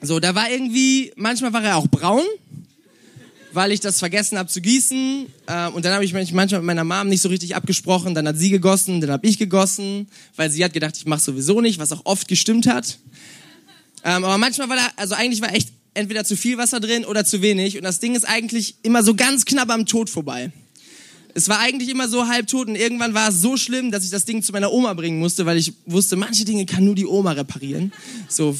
So, 0.00 0.18
da 0.18 0.34
war 0.34 0.50
irgendwie, 0.50 1.12
manchmal 1.16 1.52
war 1.52 1.62
er 1.62 1.76
auch 1.76 1.86
braun, 1.86 2.24
weil 3.52 3.70
ich 3.72 3.80
das 3.80 3.98
vergessen 3.98 4.38
habe 4.38 4.48
zu 4.48 4.60
gießen. 4.60 5.26
Äh, 5.46 5.68
und 5.68 5.84
dann 5.84 5.92
habe 5.92 6.04
ich 6.04 6.12
mich 6.12 6.32
manchmal 6.32 6.60
mit 6.60 6.66
meiner 6.66 6.84
Mom 6.84 7.08
nicht 7.08 7.20
so 7.20 7.28
richtig 7.28 7.54
abgesprochen. 7.54 8.14
Dann 8.14 8.26
hat 8.26 8.38
sie 8.38 8.50
gegossen, 8.50 9.00
dann 9.00 9.10
habe 9.10 9.26
ich 9.26 9.38
gegossen, 9.38 10.08
weil 10.36 10.50
sie 10.50 10.64
hat 10.64 10.72
gedacht, 10.72 10.96
ich 10.96 11.06
mache 11.06 11.20
sowieso 11.20 11.60
nicht, 11.60 11.78
was 11.78 11.92
auch 11.92 12.02
oft 12.04 12.28
gestimmt 12.28 12.66
hat. 12.66 12.98
Ähm, 14.04 14.24
aber 14.24 14.38
manchmal 14.38 14.68
war 14.68 14.76
da, 14.76 14.90
also 14.96 15.14
eigentlich 15.14 15.40
war 15.42 15.54
echt 15.54 15.68
entweder 15.94 16.24
zu 16.24 16.36
viel 16.36 16.58
Wasser 16.58 16.80
drin 16.80 17.04
oder 17.04 17.24
zu 17.24 17.42
wenig. 17.42 17.76
Und 17.76 17.84
das 17.84 18.00
Ding 18.00 18.14
ist 18.14 18.24
eigentlich 18.24 18.76
immer 18.82 19.02
so 19.02 19.14
ganz 19.14 19.44
knapp 19.44 19.70
am 19.70 19.86
Tod 19.86 20.10
vorbei. 20.10 20.50
Es 21.34 21.48
war 21.48 21.60
eigentlich 21.60 21.88
immer 21.88 22.08
so 22.08 22.28
halbtot 22.28 22.68
und 22.68 22.76
irgendwann 22.76 23.14
war 23.14 23.30
es 23.30 23.40
so 23.40 23.56
schlimm, 23.56 23.90
dass 23.90 24.04
ich 24.04 24.10
das 24.10 24.24
Ding 24.24 24.42
zu 24.42 24.52
meiner 24.52 24.72
Oma 24.72 24.92
bringen 24.94 25.18
musste, 25.18 25.46
weil 25.46 25.56
ich 25.56 25.72
wusste, 25.86 26.16
manche 26.16 26.44
Dinge 26.44 26.66
kann 26.66 26.84
nur 26.84 26.94
die 26.94 27.06
Oma 27.06 27.32
reparieren. 27.32 27.92
So, 28.28 28.56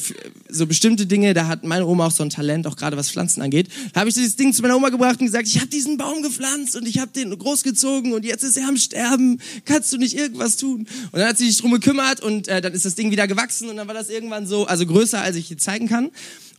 so 0.49 0.67
bestimmte 0.67 1.07
Dinge, 1.07 1.35
da 1.35 1.47
hat 1.49 1.65
meine 1.65 1.87
Oma 1.87 2.07
auch 2.07 2.11
so 2.11 2.23
ein 2.23 2.31
Talent, 2.31 2.67
auch 2.67 2.77
gerade 2.77 2.97
was 2.97 3.11
Pflanzen 3.11 3.43
angeht. 3.43 3.69
Da 3.93 4.01
habe 4.01 4.09
ich 4.09 4.15
dieses 4.15 4.37
Ding 4.37 4.53
zu 4.53 4.63
meiner 4.63 4.77
Oma 4.77 4.89
gebracht 4.89 5.21
und 5.21 5.27
gesagt, 5.27 5.47
ich 5.47 5.57
habe 5.57 5.69
diesen 5.69 5.97
Baum 5.97 6.23
gepflanzt 6.23 6.77
und 6.77 6.87
ich 6.87 6.99
habe 6.99 7.13
den 7.13 7.37
großgezogen 7.37 8.13
und 8.13 8.25
jetzt 8.25 8.45
ist 8.45 8.57
er 8.57 8.69
am 8.69 8.77
Sterben. 8.77 9.41
Kannst 9.65 9.93
du 9.93 9.99
nicht 9.99 10.17
irgendwas 10.17 10.57
tun? 10.57 10.87
Und 11.13 11.19
dann 11.19 11.29
hat 11.29 11.39
sie 11.39 11.47
sich 11.47 11.59
drum 11.59 11.73
gekümmert 11.73 12.21
und 12.21 12.49
äh, 12.49 12.61
dann 12.61 12.73
ist 12.73 12.85
das 12.85 12.95
Ding 12.95 13.11
wieder 13.11 13.27
gewachsen 13.27 13.69
und 13.69 13.77
dann 13.77 13.87
war 13.87 13.95
das 13.95 14.09
irgendwann 14.09 14.47
so, 14.47 14.67
also 14.67 14.87
größer, 14.87 15.21
als 15.21 15.37
ich 15.37 15.49
hier 15.49 15.59
zeigen 15.59 15.89
kann. 15.89 16.11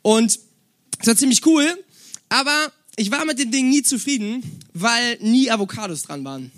Und 0.01 0.39
es 0.99 1.07
war 1.07 1.15
ziemlich 1.15 1.45
cool, 1.45 1.65
aber 2.29 2.71
ich 2.95 3.09
war 3.11 3.25
mit 3.25 3.39
dem 3.39 3.51
Ding 3.51 3.69
nie 3.69 3.81
zufrieden, 3.81 4.43
weil 4.73 5.17
nie 5.21 5.49
Avocados 5.49 6.03
dran 6.03 6.23
waren. 6.23 6.51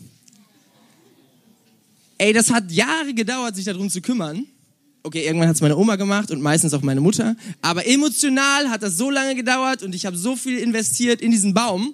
Ey, 2.18 2.34
das 2.34 2.52
hat 2.52 2.72
Jahre 2.72 3.14
gedauert, 3.14 3.56
sich 3.56 3.66
darum 3.66 3.90
zu 3.90 4.02
kümmern. 4.02 4.46
Okay, 5.04 5.26
irgendwann 5.26 5.50
hat 5.50 5.56
es 5.56 5.62
meine 5.62 5.78
Oma 5.78 5.98
gemacht 5.98 6.32
und 6.32 6.42
meistens 6.42 6.74
auch 6.74 6.82
meine 6.82 7.02
Mutter. 7.02 7.36
Aber 7.62 7.86
emotional 7.86 8.70
hat 8.70 8.82
das 8.82 8.98
so 8.98 9.12
lange 9.12 9.36
gedauert 9.36 9.84
und 9.84 9.94
ich 9.94 10.06
habe 10.06 10.18
so 10.18 10.36
viel 10.36 10.58
investiert 10.58 11.22
in 11.22 11.32
diesen 11.32 11.54
Baum. 11.54 11.94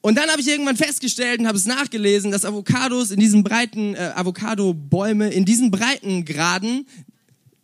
Und 0.00 0.16
dann 0.16 0.28
habe 0.30 0.40
ich 0.40 0.48
irgendwann 0.48 0.76
festgestellt 0.76 1.40
und 1.40 1.46
habe 1.46 1.58
es 1.58 1.66
nachgelesen, 1.66 2.32
dass 2.32 2.44
Avocados 2.44 3.10
in 3.10 3.20
diesen 3.20 3.44
breiten, 3.44 3.94
äh, 3.94 4.12
Avocado-Bäume 4.14 5.28
in 5.28 5.44
diesen 5.44 5.70
Breitengraden 5.70 6.86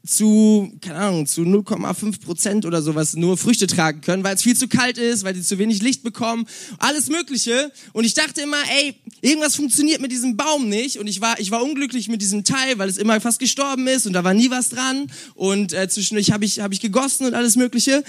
zu, 0.07 0.73
keine 0.81 0.99
Ahnung, 0.99 1.27
zu 1.27 1.43
0,5 1.43 2.21
Prozent 2.23 2.65
oder 2.65 2.83
sowas 2.83 3.15
nur 3.15 3.37
Früchte 3.37 3.67
tragen 3.67 4.01
können, 4.01 4.25
weil 4.25 4.35
es 4.35 4.43
viel 4.43 4.57
zu 4.57 4.69
kalt 4.69 4.97
ist, 4.97 5.25
weil 5.25 5.35
sie 5.35 5.43
zu 5.43 5.59
wenig 5.59 5.83
Licht 5.83 6.03
bekommen, 6.03 6.47
alles 6.79 7.09
Mögliche. 7.09 7.73
Und 7.93 8.05
ich 8.05 8.15
dachte 8.15 8.41
immer, 8.41 8.57
ey, 8.81 8.95
irgendwas 9.21 9.57
funktioniert 9.57 10.01
mit 10.01 10.13
diesem 10.13 10.37
Baum 10.37 10.69
nicht. 10.69 10.99
Und 10.99 11.07
ich 11.09 11.21
war, 11.21 11.39
ich 11.41 11.51
war 11.51 11.63
unglücklich 11.63 12.09
mit 12.09 12.23
diesem 12.23 12.45
Teil, 12.45 12.79
weil 12.79 12.89
es 12.89 12.97
immer 12.97 13.21
fast 13.21 13.39
gestorben 13.39 13.87
ist 13.87 14.07
und 14.07 14.13
da 14.13 14.25
war 14.25 14.35
nie 14.35 14.51
was 14.51 14.71
dran. 14.71 15.11
Und 15.35 15.73
äh, 15.73 15.89
zwischendurch 15.89 16.31
habe 16.31 16.45
ich, 16.45 16.61
hab 16.61 16.73
ich 16.73 16.81
gegossen 16.81 17.27
und 17.27 17.35
alles 17.35 17.57
Mögliche. 17.57 18.03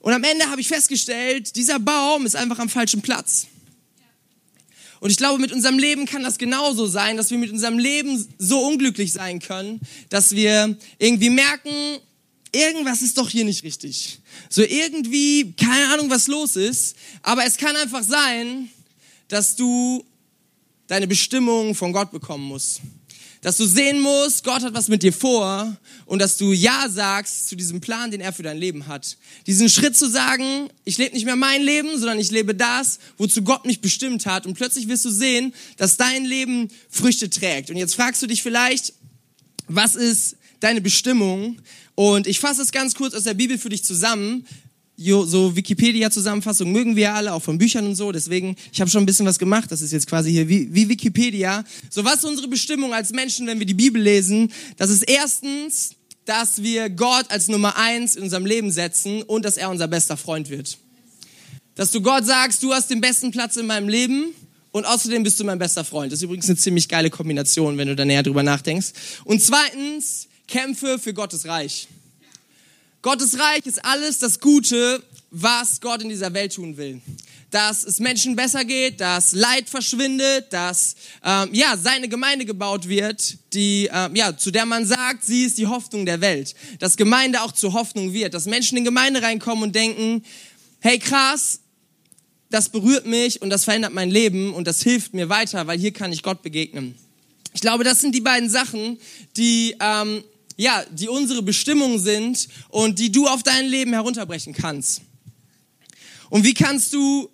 Und 0.00 0.12
am 0.12 0.22
Ende 0.22 0.50
habe 0.50 0.60
ich 0.60 0.68
festgestellt, 0.68 1.56
dieser 1.56 1.78
Baum 1.78 2.26
ist 2.26 2.36
einfach 2.36 2.58
am 2.58 2.68
falschen 2.68 3.02
Platz. 3.02 3.46
Und 5.04 5.10
ich 5.10 5.18
glaube, 5.18 5.38
mit 5.38 5.52
unserem 5.52 5.78
Leben 5.78 6.06
kann 6.06 6.22
das 6.22 6.38
genauso 6.38 6.86
sein, 6.86 7.18
dass 7.18 7.30
wir 7.30 7.36
mit 7.36 7.52
unserem 7.52 7.78
Leben 7.78 8.26
so 8.38 8.60
unglücklich 8.60 9.12
sein 9.12 9.38
können, 9.38 9.78
dass 10.08 10.34
wir 10.34 10.78
irgendwie 10.98 11.28
merken, 11.28 11.98
irgendwas 12.52 13.02
ist 13.02 13.18
doch 13.18 13.28
hier 13.28 13.44
nicht 13.44 13.64
richtig. 13.64 14.20
So 14.48 14.62
irgendwie, 14.62 15.52
keine 15.60 15.92
Ahnung, 15.92 16.08
was 16.08 16.26
los 16.26 16.56
ist, 16.56 16.96
aber 17.20 17.44
es 17.44 17.58
kann 17.58 17.76
einfach 17.76 18.02
sein, 18.02 18.70
dass 19.28 19.56
du 19.56 20.06
deine 20.86 21.06
Bestimmung 21.06 21.74
von 21.74 21.92
Gott 21.92 22.10
bekommen 22.10 22.44
musst 22.44 22.80
dass 23.44 23.58
du 23.58 23.66
sehen 23.66 24.00
musst, 24.00 24.42
Gott 24.42 24.62
hat 24.62 24.72
was 24.72 24.88
mit 24.88 25.02
dir 25.02 25.12
vor 25.12 25.76
und 26.06 26.18
dass 26.18 26.38
du 26.38 26.54
Ja 26.54 26.88
sagst 26.88 27.46
zu 27.46 27.56
diesem 27.56 27.78
Plan, 27.78 28.10
den 28.10 28.22
er 28.22 28.32
für 28.32 28.42
dein 28.42 28.56
Leben 28.56 28.86
hat. 28.86 29.18
Diesen 29.46 29.68
Schritt 29.68 29.98
zu 29.98 30.08
sagen, 30.08 30.70
ich 30.86 30.96
lebe 30.96 31.14
nicht 31.14 31.26
mehr 31.26 31.36
mein 31.36 31.62
Leben, 31.62 31.90
sondern 31.90 32.18
ich 32.18 32.30
lebe 32.30 32.54
das, 32.54 32.98
wozu 33.18 33.42
Gott 33.42 33.66
mich 33.66 33.82
bestimmt 33.82 34.24
hat. 34.24 34.46
Und 34.46 34.54
plötzlich 34.54 34.88
wirst 34.88 35.04
du 35.04 35.10
sehen, 35.10 35.52
dass 35.76 35.98
dein 35.98 36.24
Leben 36.24 36.70
Früchte 36.88 37.28
trägt. 37.28 37.68
Und 37.68 37.76
jetzt 37.76 37.94
fragst 37.94 38.22
du 38.22 38.26
dich 38.26 38.42
vielleicht, 38.42 38.94
was 39.68 39.94
ist 39.94 40.36
deine 40.60 40.80
Bestimmung? 40.80 41.60
Und 41.96 42.26
ich 42.26 42.40
fasse 42.40 42.62
es 42.62 42.72
ganz 42.72 42.94
kurz 42.94 43.12
aus 43.12 43.24
der 43.24 43.34
Bibel 43.34 43.58
für 43.58 43.68
dich 43.68 43.84
zusammen 43.84 44.46
so 44.96 45.56
Wikipedia-Zusammenfassung 45.56 46.70
mögen 46.70 46.96
wir 46.96 47.14
alle, 47.14 47.32
auch 47.32 47.42
von 47.42 47.58
Büchern 47.58 47.86
und 47.86 47.96
so. 47.96 48.12
Deswegen, 48.12 48.56
ich 48.72 48.80
habe 48.80 48.90
schon 48.90 49.02
ein 49.02 49.06
bisschen 49.06 49.26
was 49.26 49.38
gemacht. 49.38 49.70
Das 49.72 49.82
ist 49.82 49.92
jetzt 49.92 50.06
quasi 50.06 50.30
hier 50.30 50.48
wie, 50.48 50.72
wie 50.72 50.88
Wikipedia. 50.88 51.64
So, 51.90 52.04
was 52.04 52.18
ist 52.18 52.24
unsere 52.24 52.48
Bestimmung 52.48 52.94
als 52.94 53.10
Menschen, 53.10 53.46
wenn 53.46 53.58
wir 53.58 53.66
die 53.66 53.74
Bibel 53.74 54.00
lesen? 54.00 54.52
Das 54.76 54.90
ist 54.90 55.02
erstens, 55.02 55.96
dass 56.24 56.62
wir 56.62 56.90
Gott 56.90 57.30
als 57.30 57.48
Nummer 57.48 57.76
eins 57.76 58.16
in 58.16 58.22
unserem 58.22 58.46
Leben 58.46 58.70
setzen 58.70 59.22
und 59.22 59.44
dass 59.44 59.56
er 59.56 59.70
unser 59.70 59.88
bester 59.88 60.16
Freund 60.16 60.48
wird. 60.48 60.78
Dass 61.74 61.90
du 61.90 62.00
Gott 62.00 62.24
sagst, 62.24 62.62
du 62.62 62.72
hast 62.72 62.88
den 62.88 63.00
besten 63.00 63.30
Platz 63.30 63.56
in 63.56 63.66
meinem 63.66 63.88
Leben 63.88 64.26
und 64.70 64.86
außerdem 64.86 65.22
bist 65.22 65.38
du 65.40 65.44
mein 65.44 65.58
bester 65.58 65.84
Freund. 65.84 66.12
Das 66.12 66.20
ist 66.20 66.24
übrigens 66.24 66.46
eine 66.46 66.56
ziemlich 66.56 66.88
geile 66.88 67.10
Kombination, 67.10 67.76
wenn 67.78 67.88
du 67.88 67.96
da 67.96 68.04
näher 68.04 68.22
drüber 68.22 68.42
nachdenkst. 68.42 68.92
Und 69.24 69.42
zweitens, 69.42 70.28
kämpfe 70.46 70.98
für 70.98 71.14
Gottes 71.14 71.46
Reich. 71.46 71.88
Gottes 73.04 73.38
Reich 73.38 73.66
ist 73.66 73.84
alles 73.84 74.18
das 74.18 74.40
Gute, 74.40 75.02
was 75.30 75.82
Gott 75.82 76.00
in 76.00 76.08
dieser 76.08 76.32
Welt 76.32 76.54
tun 76.54 76.78
will. 76.78 77.02
dass 77.50 77.84
es 77.84 78.00
Menschen 78.00 78.34
besser 78.34 78.64
geht, 78.64 78.98
dass 78.98 79.32
Leid 79.32 79.68
verschwindet, 79.68 80.50
dass 80.50 80.96
ähm, 81.22 81.50
ja 81.52 81.76
seine 81.76 82.08
Gemeinde 82.08 82.46
gebaut 82.46 82.88
wird, 82.88 83.36
die 83.52 83.90
ähm, 83.92 84.16
ja 84.16 84.34
zu 84.34 84.50
der 84.50 84.64
man 84.64 84.86
sagt, 84.86 85.22
sie 85.22 85.44
ist 85.44 85.58
die 85.58 85.66
Hoffnung 85.66 86.06
der 86.06 86.22
Welt, 86.22 86.54
dass 86.78 86.96
Gemeinde 86.96 87.42
auch 87.42 87.52
zur 87.52 87.74
Hoffnung 87.74 88.14
wird, 88.14 88.32
dass 88.32 88.46
Menschen 88.46 88.78
in 88.78 88.84
Gemeinde 88.84 89.20
reinkommen 89.20 89.64
und 89.64 89.74
denken, 89.74 90.24
hey 90.80 90.98
krass, 90.98 91.60
das 92.48 92.70
berührt 92.70 93.04
mich 93.04 93.42
und 93.42 93.50
das 93.50 93.64
verändert 93.64 93.92
mein 93.92 94.10
Leben 94.10 94.54
und 94.54 94.66
das 94.66 94.80
hilft 94.82 95.12
mir 95.12 95.28
weiter, 95.28 95.66
weil 95.66 95.78
hier 95.78 95.92
kann 95.92 96.10
ich 96.10 96.22
Gott 96.22 96.40
begegnen. 96.40 96.94
Ich 97.52 97.60
glaube, 97.60 97.84
das 97.84 98.00
sind 98.00 98.14
die 98.14 98.22
beiden 98.22 98.48
Sachen, 98.48 98.98
die 99.36 99.76
ähm, 99.78 100.24
ja, 100.56 100.84
die 100.90 101.08
unsere 101.08 101.42
Bestimmung 101.42 101.98
sind 101.98 102.48
und 102.68 102.98
die 102.98 103.10
du 103.10 103.26
auf 103.26 103.42
dein 103.42 103.66
Leben 103.66 103.92
herunterbrechen 103.92 104.52
kannst. 104.52 105.02
Und 106.30 106.44
wie 106.44 106.54
kannst 106.54 106.92
du 106.92 107.30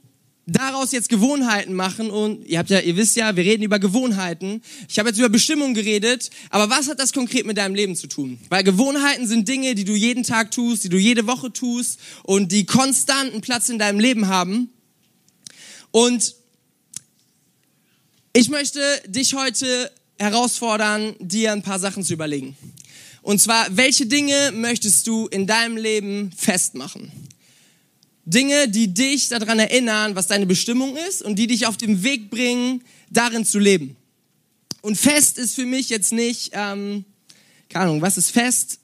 daraus 0.47 0.91
jetzt 0.93 1.09
Gewohnheiten 1.09 1.75
machen 1.75 2.11
und 2.11 2.45
ihr 2.47 2.59
habt 2.59 2.71
ja, 2.71 2.81
ihr 2.81 2.97
wisst 2.97 3.17
ja, 3.17 3.37
wir 3.37 3.45
reden 3.45 3.63
über 3.63 3.79
Gewohnheiten. 3.79 4.63
Ich 4.89 4.99
habe 4.99 5.09
jetzt 5.09 5.19
über 5.19 5.29
Bestimmung 5.29 5.75
geredet, 5.75 6.31
aber 6.51 6.69
was 6.71 6.89
hat 6.89 6.99
das 6.99 7.13
konkret 7.13 7.47
mit 7.47 7.57
deinem 7.57 7.75
Leben 7.75 7.95
zu 7.95 8.09
tun? 8.09 8.39
Weil 8.49 8.65
Gewohnheiten 8.65 9.29
sind 9.29 9.49
Dinge, 9.49 9.75
die 9.75 9.85
du 9.85 9.95
jeden 9.95 10.25
Tag 10.25 10.51
tust, 10.51 10.85
die 10.85 10.89
du 10.89 10.99
jede 10.99 11.27
Woche 11.27 11.53
tust 11.53 12.01
und 12.25 12.51
die 12.51 12.67
konstanten 12.67 13.41
Platz 13.41 13.69
in 13.69 13.79
deinem 13.79 14.01
Leben 14.01 14.27
haben. 14.27 14.71
Und 15.93 16.35
ich 18.33 18.49
möchte 18.49 18.81
dich 19.07 19.35
heute 19.35 19.91
herausfordern, 20.19 21.15
dir 21.21 21.53
ein 21.53 21.63
paar 21.63 21.79
Sachen 21.79 22.03
zu 22.03 22.13
überlegen. 22.13 22.57
Und 23.23 23.41
zwar, 23.41 23.67
welche 23.77 24.07
Dinge 24.07 24.53
möchtest 24.55 25.07
du 25.07 25.27
in 25.29 25.47
deinem 25.47 25.77
Leben 25.77 26.33
festmachen? 26.37 27.13
Dinge, 28.25 28.69
die 28.69 28.93
dich 28.95 29.29
daran 29.29 29.59
erinnern, 29.59 30.15
was 30.15 30.27
deine 30.27 30.47
Bestimmung 30.47 30.97
ist 31.09 31.23
und 31.23 31.37
die 31.37 31.47
dich 31.47 31.67
auf 31.67 31.77
den 31.77 32.03
Weg 32.03 32.31
bringen, 32.31 32.83
darin 33.11 33.45
zu 33.45 33.59
leben. 33.59 33.97
Und 34.83 34.97
fest 34.97 35.39
ist 35.39 35.55
für 35.55 35.67
mich 35.67 35.89
jetzt 35.89 36.13
nicht, 36.13 36.53
ähm, 36.55 37.05
keine 37.69 37.87
Ahnung, 37.87 38.03
was 38.03 38.17
ist 38.17 38.31
fest? 38.31 38.79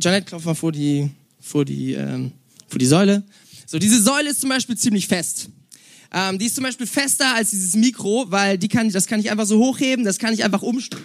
Janet, 0.00 0.26
klopf 0.26 0.44
mal 0.44 0.54
vor 0.54 0.72
die, 0.72 1.10
vor 1.40 1.64
die, 1.64 1.94
ähm, 1.94 2.32
vor 2.68 2.78
die 2.78 2.86
Säule. 2.86 3.24
So, 3.66 3.78
diese 3.78 4.00
Säule 4.00 4.30
ist 4.30 4.40
zum 4.40 4.50
Beispiel 4.50 4.76
ziemlich 4.76 5.08
fest. 5.08 5.48
Ähm, 6.12 6.38
die 6.38 6.46
ist 6.46 6.54
zum 6.54 6.64
Beispiel 6.64 6.86
fester 6.86 7.34
als 7.34 7.50
dieses 7.50 7.74
Mikro, 7.74 8.26
weil 8.28 8.56
die 8.56 8.68
kann, 8.68 8.90
das 8.90 9.06
kann 9.06 9.20
ich 9.20 9.30
einfach 9.30 9.46
so 9.46 9.58
hochheben, 9.58 10.04
das 10.04 10.18
kann 10.18 10.32
ich 10.32 10.44
einfach 10.44 10.62
umstellen. 10.62 11.02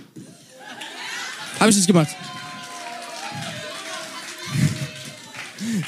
Habe 1.63 1.71
ich 1.71 1.77
nicht 1.77 1.87
gemacht. 1.87 2.13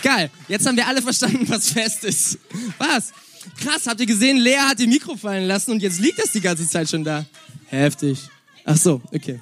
Geil. 0.01 0.29
Jetzt 0.47 0.65
haben 0.65 0.77
wir 0.77 0.88
alle 0.88 1.01
verstanden, 1.01 1.49
was 1.49 1.69
fest 1.69 2.05
ist. 2.05 2.39
Was? 2.77 3.11
Krass, 3.57 3.85
habt 3.85 3.99
ihr 3.99 4.05
gesehen, 4.05 4.38
Lea 4.38 4.55
hat 4.55 4.79
ihr 4.79 4.88
Mikro 4.88 5.17
fallen 5.17 5.45
lassen 5.45 5.71
und 5.71 5.81
jetzt 5.81 5.99
liegt 5.99 6.17
das 6.17 6.31
die 6.31 6.39
ganze 6.39 6.65
Zeit 6.65 6.89
schon 6.89 7.03
da. 7.03 7.25
Heftig. 7.65 8.19
Ach 8.63 8.77
so, 8.77 9.01
okay. 9.11 9.41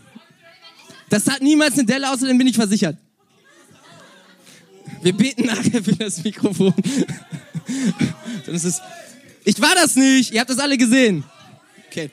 Das 1.08 1.28
hat 1.28 1.44
niemals 1.44 1.76
eine 1.76 1.86
Delle, 1.86 2.12
außerdem 2.12 2.36
bin 2.36 2.48
ich 2.48 2.56
versichert. 2.56 2.98
Wir 5.04 5.14
beten 5.14 5.46
nachher 5.46 5.84
für 5.84 5.96
das 5.96 6.24
Mikrofon. 6.24 6.74
Dann 8.48 8.56
ist 8.56 8.64
es, 8.64 8.82
ich 9.46 9.62
war 9.62 9.76
das 9.76 9.96
nicht, 9.96 10.34
ihr 10.34 10.40
habt 10.40 10.50
das 10.50 10.58
alle 10.58 10.80
gesehen. 10.80 11.24
Okay. 11.90 12.10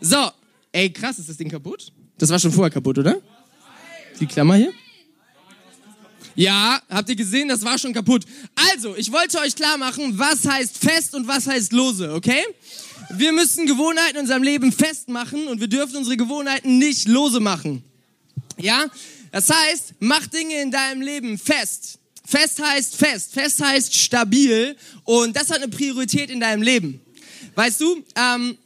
So, 0.00 0.30
ey 0.72 0.90
krass, 0.90 1.18
ist 1.18 1.28
das 1.28 1.36
Ding 1.36 1.50
kaputt? 1.50 1.92
Das 2.18 2.30
war 2.30 2.38
schon 2.38 2.52
vorher 2.52 2.70
kaputt, 2.70 2.98
oder? 2.98 3.16
Die 4.20 4.26
Klammer 4.26 4.56
hier? 4.56 4.72
Ja, 6.34 6.80
habt 6.88 7.08
ihr 7.08 7.16
gesehen, 7.16 7.48
das 7.48 7.64
war 7.64 7.78
schon 7.78 7.92
kaputt. 7.92 8.24
Also, 8.72 8.94
ich 8.96 9.10
wollte 9.10 9.38
euch 9.38 9.56
klar 9.56 9.76
machen, 9.76 10.18
was 10.18 10.46
heißt 10.46 10.78
fest 10.78 11.14
und 11.14 11.26
was 11.26 11.46
heißt 11.46 11.72
lose, 11.72 12.12
okay? 12.12 12.42
Wir 13.10 13.32
müssen 13.32 13.66
Gewohnheiten 13.66 14.16
in 14.16 14.22
unserem 14.22 14.42
Leben 14.42 14.70
festmachen 14.70 15.48
und 15.48 15.60
wir 15.60 15.68
dürfen 15.68 15.96
unsere 15.96 16.16
Gewohnheiten 16.16 16.78
nicht 16.78 17.08
lose 17.08 17.40
machen. 17.40 17.82
Ja? 18.56 18.86
Das 19.32 19.50
heißt, 19.50 19.94
mach 20.00 20.26
Dinge 20.26 20.60
in 20.60 20.70
deinem 20.70 21.02
Leben 21.02 21.38
fest. 21.38 21.98
Fest 22.24 22.62
heißt 22.62 22.94
fest, 22.94 23.32
fest 23.32 23.60
heißt 23.64 23.94
stabil 23.94 24.76
und 25.04 25.34
das 25.34 25.50
hat 25.50 25.58
eine 25.58 25.68
Priorität 25.68 26.30
in 26.30 26.40
deinem 26.40 26.62
Leben. 26.62 27.00
Weißt 27.54 27.80
du, 27.80 28.04
ähm, 28.14 28.58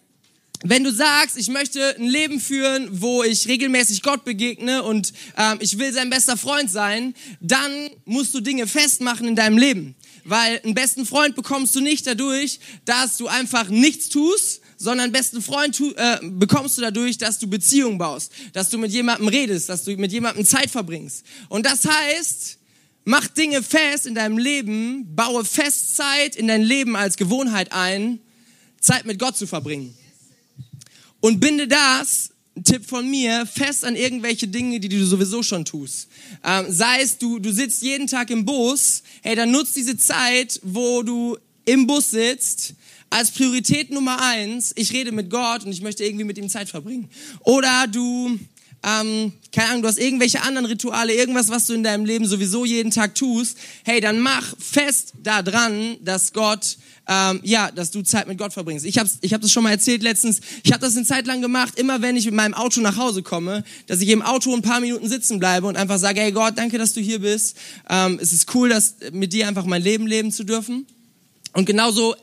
wenn 0.64 0.84
du 0.84 0.92
sagst, 0.92 1.36
ich 1.36 1.48
möchte 1.48 1.96
ein 1.96 2.06
Leben 2.06 2.40
führen, 2.40 2.88
wo 2.92 3.22
ich 3.22 3.48
regelmäßig 3.48 4.02
Gott 4.02 4.24
begegne 4.24 4.82
und 4.82 5.12
ähm, 5.36 5.58
ich 5.60 5.78
will 5.78 5.92
sein 5.92 6.10
bester 6.10 6.36
Freund 6.36 6.70
sein, 6.70 7.14
dann 7.40 7.90
musst 8.04 8.34
du 8.34 8.40
Dinge 8.40 8.66
festmachen 8.66 9.26
in 9.26 9.36
deinem 9.36 9.58
Leben. 9.58 9.94
Weil 10.24 10.60
einen 10.62 10.74
besten 10.74 11.04
Freund 11.04 11.34
bekommst 11.34 11.74
du 11.74 11.80
nicht 11.80 12.06
dadurch, 12.06 12.60
dass 12.84 13.16
du 13.16 13.26
einfach 13.26 13.68
nichts 13.68 14.08
tust, 14.08 14.60
sondern 14.76 15.04
einen 15.04 15.12
besten 15.12 15.42
Freund 15.42 15.76
tu, 15.76 15.90
äh, 15.92 16.18
bekommst 16.22 16.78
du 16.78 16.82
dadurch, 16.82 17.18
dass 17.18 17.38
du 17.38 17.48
Beziehungen 17.48 17.98
baust, 17.98 18.32
dass 18.52 18.70
du 18.70 18.78
mit 18.78 18.92
jemandem 18.92 19.28
redest, 19.28 19.68
dass 19.68 19.84
du 19.84 19.96
mit 19.96 20.12
jemandem 20.12 20.44
Zeit 20.44 20.70
verbringst. 20.70 21.24
Und 21.48 21.66
das 21.66 21.84
heißt, 21.84 22.58
mach 23.04 23.26
Dinge 23.28 23.62
fest 23.62 24.06
in 24.06 24.14
deinem 24.14 24.38
Leben, 24.38 25.14
baue 25.14 25.44
Festzeit 25.44 26.36
in 26.36 26.46
dein 26.46 26.62
Leben 26.62 26.94
als 26.94 27.16
Gewohnheit 27.16 27.72
ein, 27.72 28.20
Zeit 28.80 29.06
mit 29.06 29.18
Gott 29.18 29.36
zu 29.36 29.46
verbringen. 29.46 29.94
Und 31.22 31.38
binde 31.38 31.68
das, 31.68 32.30
Tipp 32.64 32.84
von 32.86 33.08
mir, 33.10 33.46
fest 33.46 33.84
an 33.84 33.96
irgendwelche 33.96 34.46
Dinge, 34.48 34.78
die 34.78 34.88
du 34.88 35.06
sowieso 35.06 35.42
schon 35.42 35.64
tust. 35.64 36.08
Ähm, 36.44 36.66
sei 36.68 37.00
es, 37.00 37.16
du, 37.16 37.38
du 37.38 37.50
sitzt 37.50 37.82
jeden 37.82 38.06
Tag 38.06 38.28
im 38.28 38.44
Bus, 38.44 39.02
hey, 39.22 39.34
dann 39.34 39.50
nutzt 39.50 39.74
diese 39.76 39.96
Zeit, 39.96 40.60
wo 40.62 41.02
du 41.02 41.38
im 41.64 41.86
Bus 41.86 42.10
sitzt, 42.10 42.74
als 43.08 43.30
Priorität 43.30 43.90
Nummer 43.90 44.20
eins, 44.20 44.72
ich 44.74 44.92
rede 44.92 45.12
mit 45.12 45.30
Gott 45.30 45.64
und 45.64 45.72
ich 45.72 45.80
möchte 45.80 46.04
irgendwie 46.04 46.24
mit 46.24 46.36
ihm 46.38 46.48
Zeit 46.48 46.68
verbringen. 46.68 47.08
Oder 47.44 47.86
du 47.86 48.38
ähm, 48.84 49.32
keine 49.52 49.68
Ahnung, 49.68 49.82
du 49.82 49.88
hast 49.88 49.98
irgendwelche 49.98 50.42
anderen 50.42 50.66
Rituale, 50.66 51.14
irgendwas, 51.14 51.50
was 51.50 51.66
du 51.66 51.74
in 51.74 51.84
deinem 51.84 52.04
Leben 52.04 52.26
sowieso 52.26 52.64
jeden 52.64 52.90
Tag 52.90 53.14
tust, 53.14 53.56
hey, 53.84 54.00
dann 54.00 54.18
mach 54.18 54.54
fest 54.58 55.12
daran, 55.22 55.96
dass 56.00 56.32
Gott, 56.32 56.78
ähm, 57.08 57.40
ja, 57.42 57.70
dass 57.70 57.90
du 57.90 58.02
Zeit 58.02 58.28
mit 58.28 58.38
Gott 58.38 58.52
verbringst. 58.52 58.86
Ich 58.86 58.98
habe 58.98 59.08
ich 59.20 59.34
hab 59.34 59.40
das 59.40 59.50
schon 59.50 59.64
mal 59.64 59.70
erzählt 59.70 60.02
letztens. 60.02 60.40
Ich 60.62 60.72
habe 60.72 60.80
das 60.80 60.96
eine 60.96 61.04
Zeit 61.04 61.26
lang 61.26 61.42
gemacht, 61.42 61.78
immer 61.78 62.00
wenn 62.02 62.16
ich 62.16 62.26
mit 62.26 62.34
meinem 62.34 62.54
Auto 62.54 62.80
nach 62.80 62.96
Hause 62.96 63.22
komme, 63.22 63.64
dass 63.86 64.00
ich 64.00 64.08
im 64.08 64.22
Auto 64.22 64.54
ein 64.54 64.62
paar 64.62 64.80
Minuten 64.80 65.08
sitzen 65.08 65.38
bleibe 65.38 65.66
und 65.66 65.76
einfach 65.76 65.98
sage, 65.98 66.20
hey 66.20 66.32
Gott, 66.32 66.54
danke, 66.56 66.78
dass 66.78 66.92
du 66.92 67.00
hier 67.00 67.20
bist. 67.20 67.56
Ähm, 67.88 68.18
es 68.20 68.32
ist 68.32 68.54
cool, 68.54 68.68
dass 68.68 68.96
mit 69.12 69.32
dir 69.32 69.48
einfach 69.48 69.64
mein 69.64 69.82
Leben 69.82 70.06
leben 70.06 70.30
zu 70.30 70.44
dürfen. 70.44 70.86
Und 71.54 71.66
genauso 71.66 72.14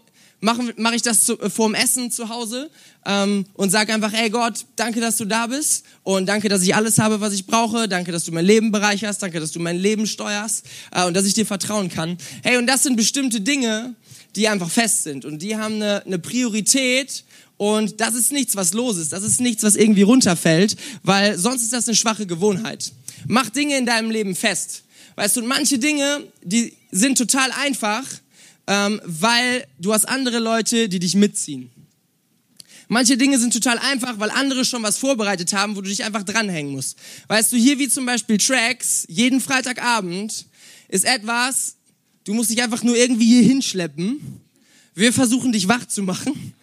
mache 0.42 0.74
mach 0.78 0.94
ich 0.94 1.02
das 1.02 1.26
zu, 1.26 1.40
äh, 1.40 1.50
vorm 1.50 1.74
Essen 1.74 2.12
zu 2.12 2.30
Hause 2.30 2.70
ähm, 3.06 3.46
und 3.54 3.70
sage 3.70 3.94
einfach, 3.94 4.14
ey 4.14 4.30
Gott, 4.30 4.66
danke, 4.76 5.02
dass 5.02 5.18
du 5.18 5.26
da 5.26 5.48
bist 5.48 5.86
und 6.04 6.28
danke, 6.28 6.50
dass 6.50 6.62
ich 6.62 6.76
alles 6.76 7.00
habe, 7.00 7.22
was 7.22 7.34
ich 7.34 7.46
brauche. 7.46 7.88
Danke, 7.88 8.12
dass 8.12 8.26
du 8.26 8.32
mein 8.32 8.46
Leben 8.46 8.72
bereicherst. 8.72 9.22
Danke, 9.22 9.40
dass 9.40 9.52
du 9.52 9.60
mein 9.60 9.78
Leben 9.78 10.08
steuerst 10.08 10.66
äh, 10.92 11.06
und 11.06 11.16
dass 11.16 11.26
ich 11.26 11.34
dir 11.34 11.46
vertrauen 11.46 11.90
kann. 11.90 12.18
Hey, 12.44 12.58
und 12.58 12.68
das 12.68 12.84
sind 12.84 12.96
bestimmte 12.96 13.42
Dinge, 13.42 13.96
die 14.36 14.48
einfach 14.48 14.70
fest 14.70 15.04
sind 15.04 15.26
und 15.26 15.42
die 15.42 15.56
haben 15.58 15.76
eine, 15.76 16.06
eine 16.06 16.20
Priorität 16.20 17.24
und 17.58 18.00
das 18.00 18.16
ist 18.16 18.32
nichts, 18.32 18.56
was 18.56 18.74
los 18.74 18.98
ist. 18.98 19.12
Das 19.12 19.24
ist 19.24 19.42
nichts, 19.42 19.64
was 19.64 19.76
irgendwie 19.76 20.04
runterfällt, 20.04 20.78
weil 21.04 21.38
sonst 21.38 21.64
ist 21.64 21.74
das 21.74 21.88
eine 21.88 21.96
schwache 21.96 22.26
Gewohnheit. 22.26 22.94
Mach 23.28 23.50
Dinge 23.50 23.78
in 23.78 23.86
deinem 23.86 24.12
Leben 24.12 24.36
fest. 24.36 24.84
Weißt 25.16 25.36
du, 25.36 25.42
manche 25.42 25.78
Dinge, 25.78 26.24
die 26.42 26.74
sind 26.92 27.18
total 27.18 27.52
einfach, 27.52 28.06
ähm, 28.68 29.02
weil 29.04 29.66
du 29.78 29.94
hast 29.94 30.08
andere 30.08 30.40
Leute, 30.40 30.88
die 30.88 31.00
dich 31.00 31.16
mitziehen. 31.16 31.70
Manche 32.88 33.18
Dinge 33.18 33.38
sind 33.38 33.52
total 33.52 33.78
einfach, 33.78 34.20
weil 34.20 34.32
andere 34.32 34.64
schon 34.64 34.82
was 34.82 34.98
vorbereitet 34.98 35.52
haben, 35.54 35.76
wo 35.76 35.82
du 35.82 35.90
dich 35.90 36.06
einfach 36.06 36.24
dranhängen 36.24 36.72
musst. 36.72 36.98
Weißt 37.28 37.52
du, 37.52 37.58
hier 37.58 37.78
wie 37.78 37.90
zum 37.90 38.06
Beispiel 38.06 38.38
Tracks, 38.38 39.06
jeden 39.10 39.42
Freitagabend 39.42 40.46
ist 40.88 41.06
etwas, 41.06 41.76
du 42.30 42.36
musst 42.36 42.52
dich 42.52 42.62
einfach 42.62 42.84
nur 42.84 42.96
irgendwie 42.96 43.26
hier 43.26 43.42
hinschleppen. 43.42 44.22
Wir 44.94 45.12
versuchen 45.12 45.52
dich 45.52 45.68
wach 45.68 45.88
zu 45.88 46.04
machen. 46.04 46.54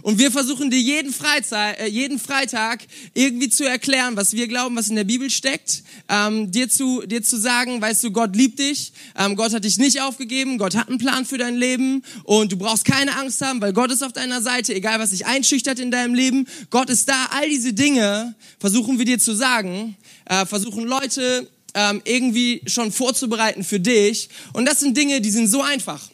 Und 0.00 0.18
wir 0.18 0.30
versuchen 0.30 0.70
dir 0.70 0.80
jeden, 0.80 1.12
Freizeit, 1.12 1.78
äh, 1.78 1.86
jeden 1.86 2.18
Freitag 2.18 2.80
irgendwie 3.12 3.50
zu 3.50 3.64
erklären, 3.64 4.16
was 4.16 4.32
wir 4.32 4.48
glauben, 4.48 4.74
was 4.74 4.88
in 4.88 4.96
der 4.96 5.04
Bibel 5.04 5.28
steckt. 5.28 5.82
Ähm, 6.08 6.50
dir, 6.50 6.70
zu, 6.70 7.02
dir 7.02 7.22
zu 7.22 7.38
sagen, 7.38 7.78
weißt 7.82 8.04
du, 8.04 8.10
Gott 8.10 8.34
liebt 8.34 8.58
dich, 8.58 8.94
ähm, 9.18 9.36
Gott 9.36 9.52
hat 9.52 9.64
dich 9.64 9.76
nicht 9.76 10.00
aufgegeben, 10.00 10.56
Gott 10.56 10.74
hat 10.74 10.88
einen 10.88 10.96
Plan 10.96 11.26
für 11.26 11.36
dein 11.36 11.56
Leben 11.56 12.02
und 12.24 12.52
du 12.52 12.56
brauchst 12.56 12.86
keine 12.86 13.14
Angst 13.18 13.42
haben, 13.42 13.60
weil 13.60 13.74
Gott 13.74 13.92
ist 13.92 14.02
auf 14.02 14.14
deiner 14.14 14.40
Seite, 14.40 14.74
egal 14.74 14.98
was 14.98 15.10
dich 15.10 15.26
einschüchtert 15.26 15.78
in 15.78 15.90
deinem 15.90 16.14
Leben. 16.14 16.46
Gott 16.70 16.88
ist 16.88 17.06
da. 17.06 17.26
All 17.32 17.50
diese 17.50 17.74
Dinge 17.74 18.34
versuchen 18.58 18.98
wir 18.98 19.04
dir 19.04 19.18
zu 19.18 19.36
sagen, 19.36 19.94
äh, 20.24 20.46
versuchen 20.46 20.84
Leute 20.84 21.46
ähm, 21.76 22.00
irgendwie 22.04 22.62
schon 22.66 22.90
vorzubereiten 22.90 23.62
für 23.62 23.78
dich. 23.78 24.30
Und 24.54 24.64
das 24.64 24.80
sind 24.80 24.96
Dinge, 24.96 25.20
die 25.20 25.30
sind 25.30 25.46
so 25.46 25.62
einfach. 25.62 26.10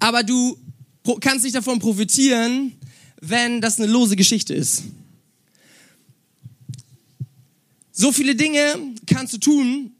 Aber 0.00 0.24
du 0.24 0.58
kannst 1.20 1.44
nicht 1.44 1.54
davon 1.54 1.78
profitieren, 1.78 2.76
wenn 3.20 3.60
das 3.60 3.78
eine 3.78 3.90
lose 3.90 4.16
Geschichte 4.16 4.52
ist. 4.52 4.82
So 7.92 8.10
viele 8.10 8.34
Dinge 8.34 8.74
kannst 9.06 9.32
du 9.34 9.38
tun. 9.38 9.92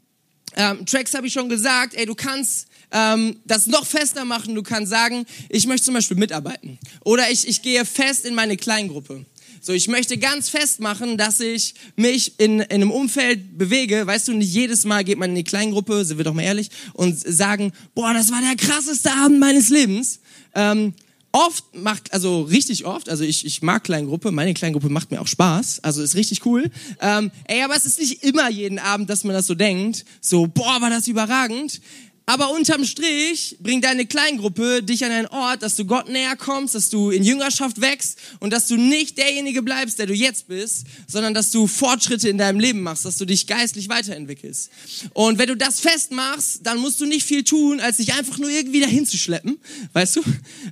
Ähm, 0.57 0.85
Tracks 0.85 1.13
habe 1.13 1.27
ich 1.27 1.33
schon 1.33 1.47
gesagt, 1.47 1.93
ey, 1.95 2.05
du 2.05 2.13
kannst 2.13 2.67
ähm, 2.91 3.39
das 3.45 3.67
noch 3.67 3.85
fester 3.85 4.25
machen. 4.25 4.53
Du 4.53 4.63
kannst 4.63 4.89
sagen, 4.89 5.25
ich 5.47 5.65
möchte 5.65 5.85
zum 5.85 5.93
Beispiel 5.93 6.17
mitarbeiten. 6.17 6.77
Oder 7.05 7.31
ich, 7.31 7.47
ich 7.47 7.61
gehe 7.61 7.85
fest 7.85 8.25
in 8.25 8.35
meine 8.35 8.57
Kleingruppe. 8.57 9.25
So, 9.65 9.73
ich 9.73 9.87
möchte 9.87 10.19
ganz 10.19 10.47
fest 10.47 10.79
machen, 10.79 11.17
dass 11.17 11.39
ich 11.39 11.73
mich 11.95 12.39
in, 12.39 12.59
in 12.59 12.69
einem 12.69 12.91
Umfeld 12.91 13.57
bewege. 13.57 14.05
Weißt 14.05 14.27
du, 14.27 14.33
nicht 14.33 14.53
jedes 14.53 14.85
Mal 14.85 15.03
geht 15.03 15.17
man 15.17 15.31
in 15.31 15.35
die 15.35 15.43
Kleingruppe, 15.43 16.05
sind 16.05 16.17
wir 16.19 16.23
doch 16.23 16.35
mal 16.35 16.43
ehrlich, 16.43 16.69
und 16.93 17.17
sagen, 17.17 17.71
boah, 17.95 18.13
das 18.13 18.29
war 18.29 18.41
der 18.41 18.55
krasseste 18.55 19.11
Abend 19.11 19.39
meines 19.39 19.69
Lebens. 19.69 20.19
Ähm, 20.53 20.93
oft 21.31 21.63
macht, 21.75 22.13
also 22.13 22.43
richtig 22.43 22.85
oft, 22.85 23.09
also 23.09 23.23
ich, 23.23 23.43
ich 23.43 23.63
mag 23.63 23.83
Kleingruppe, 23.83 24.31
meine 24.31 24.53
Kleingruppe 24.53 24.89
macht 24.89 25.09
mir 25.09 25.19
auch 25.19 25.25
Spaß, 25.25 25.79
also 25.81 26.03
ist 26.03 26.13
richtig 26.13 26.45
cool. 26.45 26.69
Ähm, 27.01 27.31
ey, 27.45 27.63
aber 27.63 27.75
es 27.75 27.87
ist 27.87 27.99
nicht 27.99 28.23
immer 28.23 28.47
jeden 28.51 28.77
Abend, 28.77 29.09
dass 29.09 29.23
man 29.23 29.33
das 29.33 29.47
so 29.47 29.55
denkt, 29.55 30.05
so, 30.21 30.45
boah, 30.45 30.79
war 30.79 30.91
das 30.91 31.07
überragend. 31.07 31.81
Aber 32.27 32.51
unterm 32.51 32.85
Strich 32.85 33.57
bringt 33.59 33.85
deine 33.85 34.07
Kleingruppe 34.07 34.81
dich 34.81 35.05
an 35.05 35.11
einen 35.11 35.27
Ort, 35.27 35.61
dass 35.61 35.75
du 35.75 35.85
Gott 35.85 36.09
näher 36.09 36.35
kommst, 36.35 36.73
dass 36.73 36.89
du 36.89 37.11
in 37.11 37.23
Jüngerschaft 37.23 37.81
wächst 37.81 38.17
und 38.39 38.51
dass 38.51 38.67
du 38.67 38.77
nicht 38.77 39.17
derjenige 39.19 39.61
bleibst, 39.61 39.99
der 39.99 40.07
du 40.07 40.13
jetzt 40.13 40.47
bist, 40.47 40.85
sondern 41.07 41.35
dass 41.35 41.51
du 41.51 41.67
Fortschritte 41.67 42.27
in 42.27 42.39
deinem 42.39 42.59
Leben 42.59 42.81
machst, 42.81 43.05
dass 43.05 43.17
du 43.17 43.25
dich 43.25 43.45
geistlich 43.45 43.89
weiterentwickelst. 43.89 44.71
Und 45.13 45.37
wenn 45.37 45.47
du 45.47 45.55
das 45.55 45.79
festmachst, 45.79 46.61
dann 46.63 46.79
musst 46.79 46.99
du 46.99 47.05
nicht 47.05 47.25
viel 47.25 47.43
tun, 47.43 47.79
als 47.79 47.97
dich 47.97 48.13
einfach 48.13 48.39
nur 48.39 48.49
irgendwie 48.49 48.79
dahin 48.79 49.05
zu 49.05 49.17
schleppen, 49.17 49.59
weißt 49.93 50.15
du? 50.15 50.23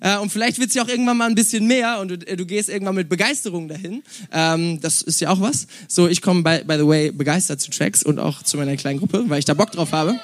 Äh, 0.02 0.18
und 0.18 0.32
vielleicht 0.32 0.58
wird 0.58 0.70
es 0.70 0.76
ja 0.76 0.84
auch 0.84 0.88
irgendwann 0.88 1.18
mal 1.18 1.30
ein 1.30 1.36
bisschen 1.36 1.68
mehr 1.68 2.00
und 2.00 2.08
du, 2.08 2.16
äh, 2.28 2.36
du 2.36 2.46
gehst 2.48 2.70
irgendwann 2.70 2.96
mit 2.96 3.10
Begeisterung 3.10 3.68
dahin. 3.68 4.02
Ähm, 4.32 4.82
das 4.82 5.04
ist 5.04 5.22
ja 5.22 5.30
auch 5.30 5.40
was. 5.40 5.68
So, 5.88 6.08
ich 6.08 6.22
komme, 6.22 6.42
by, 6.42 6.64
by 6.66 6.78
the 6.80 6.88
way, 6.88 7.12
begeistert 7.12 7.62
zu 7.62 7.70
Tracks 7.70 8.02
und 8.02 8.18
auch 8.18 8.42
zu 8.42 8.58
meiner 8.58 8.76
kleinen 8.76 9.00
Gruppe, 9.00 9.26
weil 9.28 9.40
ich 9.40 9.46
da 9.46 9.54
Bock 9.54 9.72
drauf 9.72 9.92
habe. 9.92 10.20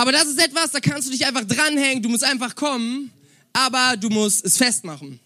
Aber 0.00 0.12
das 0.12 0.28
ist 0.28 0.42
etwas, 0.42 0.70
da 0.70 0.80
kannst 0.80 1.08
du 1.08 1.12
dich 1.12 1.26
einfach 1.26 1.44
dranhängen, 1.44 2.02
du 2.02 2.08
musst 2.08 2.24
einfach 2.24 2.54
kommen, 2.54 3.12
aber 3.52 3.98
du 3.98 4.08
musst 4.08 4.42
es 4.46 4.56
festmachen. 4.56 5.20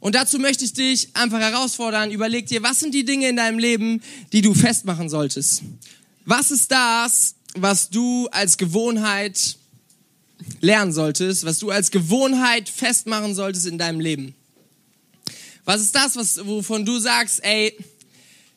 Und 0.00 0.16
dazu 0.16 0.40
möchte 0.40 0.64
ich 0.64 0.72
dich 0.72 1.14
einfach 1.14 1.38
herausfordern, 1.38 2.10
überleg 2.10 2.48
dir, 2.48 2.60
was 2.64 2.80
sind 2.80 2.92
die 2.92 3.04
Dinge 3.04 3.28
in 3.28 3.36
deinem 3.36 3.60
Leben, 3.60 4.02
die 4.32 4.40
du 4.40 4.52
festmachen 4.52 5.08
solltest? 5.08 5.62
Was 6.24 6.50
ist 6.50 6.72
das, 6.72 7.36
was 7.54 7.88
du 7.88 8.26
als 8.32 8.56
Gewohnheit 8.56 9.56
lernen 10.60 10.92
solltest, 10.92 11.44
was 11.44 11.60
du 11.60 11.70
als 11.70 11.92
Gewohnheit 11.92 12.68
festmachen 12.68 13.36
solltest 13.36 13.66
in 13.66 13.78
deinem 13.78 14.00
Leben? 14.00 14.34
Was 15.64 15.82
ist 15.82 15.94
das, 15.94 16.16
was, 16.16 16.44
wovon 16.44 16.84
du 16.84 16.98
sagst, 16.98 17.44
ey, 17.44 17.72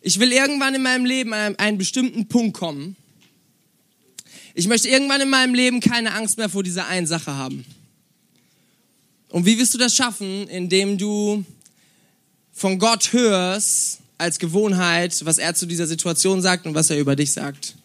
ich 0.02 0.20
will 0.20 0.32
irgendwann 0.32 0.74
in 0.74 0.82
meinem 0.82 1.06
Leben 1.06 1.32
an 1.32 1.56
einen 1.58 1.78
bestimmten 1.78 2.28
Punkt 2.28 2.58
kommen, 2.58 2.96
ich 4.58 4.68
möchte 4.68 4.88
irgendwann 4.88 5.20
in 5.20 5.30
meinem 5.30 5.54
Leben 5.54 5.82
keine 5.82 6.14
Angst 6.14 6.38
mehr 6.38 6.50
vor 6.50 6.64
dieser 6.64 6.88
einen 6.88 7.06
Sache 7.06 7.36
haben. 7.36 7.66
Und 9.30 9.46
wie 9.46 9.60
wirst 9.60 9.74
du 9.74 9.78
das 9.78 9.94
schaffen, 9.94 10.48
indem 10.48 10.98
du 10.98 11.44
von 12.54 12.80
Gott 12.80 13.12
hörst 13.12 14.00
als 14.18 14.40
Gewohnheit, 14.40 15.26
was 15.26 15.40
er 15.40 15.54
zu 15.56 15.66
dieser 15.66 15.88
Situation 15.88 16.42
sagt 16.42 16.66
und 16.66 16.74
was 16.74 16.90
er 16.90 16.98
über 16.98 17.18
dich 17.18 17.34
sagt? 17.34 17.76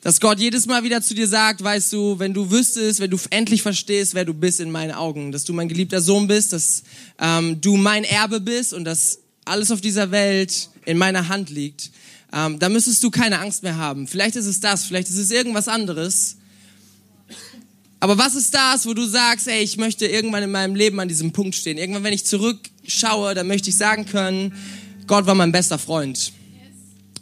Dass 0.00 0.20
Gott 0.20 0.40
jedes 0.40 0.66
Mal 0.66 0.82
wieder 0.82 1.00
zu 1.00 1.14
dir 1.14 1.28
sagt, 1.28 1.62
weißt 1.62 1.92
du, 1.92 2.18
wenn 2.18 2.34
du 2.34 2.50
wüsstest, 2.50 2.98
wenn 2.98 3.12
du 3.12 3.18
endlich 3.30 3.62
verstehst, 3.62 4.14
wer 4.14 4.24
du 4.24 4.34
bist 4.34 4.58
in 4.58 4.72
meinen 4.72 4.90
Augen, 4.90 5.30
dass 5.30 5.44
du 5.44 5.52
mein 5.52 5.68
geliebter 5.68 6.00
Sohn 6.00 6.26
bist, 6.26 6.52
dass 6.52 6.82
ähm, 7.20 7.60
du 7.60 7.76
mein 7.76 8.02
Erbe 8.02 8.40
bist 8.40 8.72
und 8.72 8.84
dass 8.84 9.20
alles 9.44 9.70
auf 9.70 9.80
dieser 9.80 10.10
Welt 10.10 10.68
in 10.84 10.98
meiner 10.98 11.28
Hand 11.28 11.48
liegt, 11.48 11.92
ähm, 12.32 12.58
da 12.58 12.68
müsstest 12.68 13.02
du 13.04 13.10
keine 13.10 13.40
Angst 13.40 13.62
mehr 13.62 13.76
haben. 13.76 14.06
Vielleicht 14.06 14.36
ist 14.36 14.46
es 14.46 14.60
das, 14.60 14.84
vielleicht 14.84 15.08
ist 15.08 15.18
es 15.18 15.30
irgendwas 15.30 15.68
anderes. 15.68 16.36
Aber 18.00 18.18
was 18.18 18.34
ist 18.34 18.52
das, 18.54 18.86
wo 18.86 18.94
du 18.94 19.04
sagst, 19.04 19.46
ey, 19.46 19.62
ich 19.62 19.76
möchte 19.76 20.06
irgendwann 20.06 20.42
in 20.42 20.50
meinem 20.50 20.74
Leben 20.74 20.98
an 20.98 21.08
diesem 21.08 21.32
Punkt 21.32 21.54
stehen? 21.54 21.78
Irgendwann, 21.78 22.02
wenn 22.02 22.12
ich 22.12 22.24
zurückschaue, 22.24 23.34
dann 23.34 23.46
möchte 23.46 23.70
ich 23.70 23.76
sagen 23.76 24.06
können, 24.06 24.54
Gott 25.06 25.26
war 25.26 25.34
mein 25.34 25.52
bester 25.52 25.78
Freund. 25.78 26.32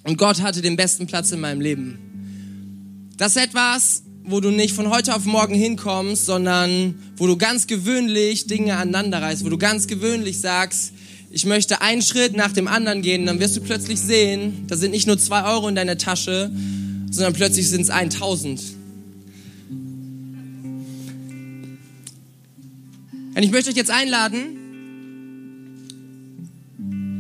Und 0.05 0.17
Gott 0.17 0.41
hatte 0.41 0.63
den 0.63 0.77
besten 0.77 1.07
Platz 1.07 1.33
in 1.33 1.41
meinem 1.41 1.61
Leben. 1.61 3.11
Das 3.19 3.37
ist 3.37 3.43
etwas, 3.43 4.05
wo 4.25 4.41
du 4.41 4.51
nicht 4.51 4.75
von 4.75 4.89
heute 4.89 5.15
auf 5.15 5.25
morgen 5.25 5.55
hinkommst, 5.55 6.25
sondern 6.25 6.95
wo 7.17 7.27
du 7.27 7.37
ganz 7.37 7.67
gewöhnlich 7.67 8.47
Dinge 8.47 8.77
aneinander 8.77 9.21
reißt, 9.21 9.45
wo 9.45 9.49
du 9.49 9.59
ganz 9.59 9.87
gewöhnlich 9.87 10.41
sagst, 10.41 10.93
ich 11.31 11.47
möchte 11.47 11.81
einen 11.81 12.03
Schritt 12.03 12.37
nach 12.37 12.53
dem 12.53 12.67
anderen 12.67 13.03
gehen, 13.03 13.25
dann 13.25 13.39
wirst 13.39 13.57
du 13.57 13.61
plötzlich 13.61 14.01
sehen, 14.01 14.65
da 14.67 14.77
sind 14.77 14.91
nicht 14.91 15.07
nur 15.07 15.17
zwei 15.17 15.45
Euro 15.45 15.69
in 15.69 15.77
deiner 15.77 15.97
Tasche, 15.97 16.51
sondern 17.11 17.35
plötzlich 17.35 17.69
sind 17.69 17.83
es 17.83 17.91
1000. 17.91 18.61
Und 23.33 23.43
ich 23.45 23.53
möchte 23.53 23.71
euch 23.71 23.77
jetzt 23.77 23.93
einladen, 23.93 24.57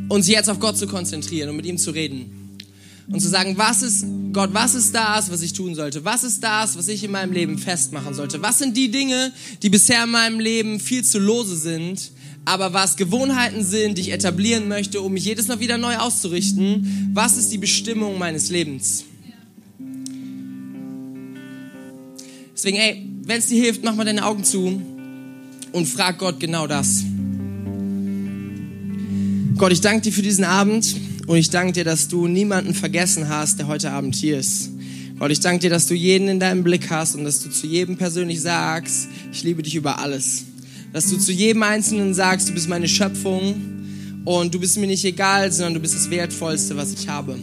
uns 0.08 0.26
jetzt 0.26 0.50
auf 0.50 0.58
Gott 0.58 0.76
zu 0.76 0.88
konzentrieren 0.88 1.50
und 1.50 1.56
mit 1.56 1.66
ihm 1.66 1.78
zu 1.78 1.92
reden. 1.92 2.58
Und 3.12 3.20
zu 3.20 3.28
sagen, 3.28 3.56
was 3.56 3.82
ist, 3.82 4.04
Gott, 4.32 4.50
was 4.52 4.74
ist 4.74 4.92
das, 4.92 5.30
was 5.30 5.40
ich 5.42 5.52
tun 5.52 5.76
sollte? 5.76 6.04
Was 6.04 6.24
ist 6.24 6.42
das, 6.42 6.76
was 6.76 6.88
ich 6.88 7.04
in 7.04 7.12
meinem 7.12 7.32
Leben 7.32 7.58
festmachen 7.58 8.14
sollte? 8.14 8.42
Was 8.42 8.58
sind 8.58 8.76
die 8.76 8.90
Dinge, 8.90 9.32
die 9.62 9.70
bisher 9.70 10.02
in 10.04 10.10
meinem 10.10 10.40
Leben 10.40 10.80
viel 10.80 11.04
zu 11.04 11.20
lose 11.20 11.56
sind, 11.56 12.10
aber 12.44 12.72
was 12.72 12.96
Gewohnheiten 12.96 13.64
sind, 13.64 13.98
die 13.98 14.03
ich 14.03 14.12
etablieren 14.12 14.68
möchte, 14.68 15.00
um 15.00 15.12
mich 15.12 15.24
jedes 15.24 15.48
Mal 15.48 15.61
wieder 15.61 15.79
neu 15.79 15.96
auszurichten, 15.96 17.11
was 17.12 17.37
ist 17.37 17.53
die 17.53 17.59
Bestimmung 17.59 18.18
meines 18.18 18.50
Lebens? 18.50 19.05
Deswegen, 22.55 22.76
ey, 22.76 23.07
wenn 23.24 23.38
es 23.38 23.46
dir 23.46 23.62
hilft, 23.62 23.85
mach 23.85 23.94
mal 23.94 24.05
deine 24.05 24.24
Augen 24.24 24.44
zu 24.44 24.83
und 25.72 25.87
frag 25.87 26.18
Gott 26.18 26.40
genau 26.40 26.66
das. 26.66 27.05
Gott, 29.57 29.72
ich 29.72 29.81
danke 29.81 30.03
dir 30.03 30.12
für 30.12 30.22
diesen 30.22 30.44
Abend 30.44 30.96
und 31.26 31.37
ich 31.37 31.50
danke 31.50 31.72
dir, 31.72 31.85
dass 31.85 32.09
du 32.09 32.26
niemanden 32.26 32.74
vergessen 32.74 33.29
hast, 33.29 33.59
der 33.59 33.66
heute 33.66 33.90
Abend 33.92 34.14
hier 34.14 34.38
ist. 34.38 34.70
Gott, 35.18 35.31
ich 35.31 35.40
danke 35.40 35.61
dir, 35.61 35.70
dass 35.70 35.87
du 35.87 35.94
jeden 35.94 36.29
in 36.29 36.40
deinem 36.40 36.64
Blick 36.64 36.90
hast 36.90 37.14
und 37.14 37.24
dass 37.24 37.42
du 37.42 37.50
zu 37.50 37.66
jedem 37.66 37.96
persönlich 37.96 38.40
sagst, 38.40 39.09
ich 39.33 39.42
liebe 39.42 39.62
dich 39.62 39.74
über 39.74 39.98
alles 39.98 40.44
dass 40.92 41.09
du 41.09 41.18
zu 41.18 41.33
jedem 41.33 41.62
Einzelnen 41.62 42.14
sagst, 42.14 42.48
du 42.48 42.53
bist 42.53 42.68
meine 42.68 42.88
Schöpfung 42.88 43.55
und 44.24 44.55
du 44.55 44.61
bist 44.61 44.76
mir 44.76 44.87
nicht 44.87 45.05
egal, 45.05 45.50
sondern 45.53 45.74
du 45.74 45.81
bist 45.81 45.94
das 45.94 46.11
Wertvollste, 46.11 46.76
was 46.76 46.92
ich 46.92 47.09
habe. 47.09 47.38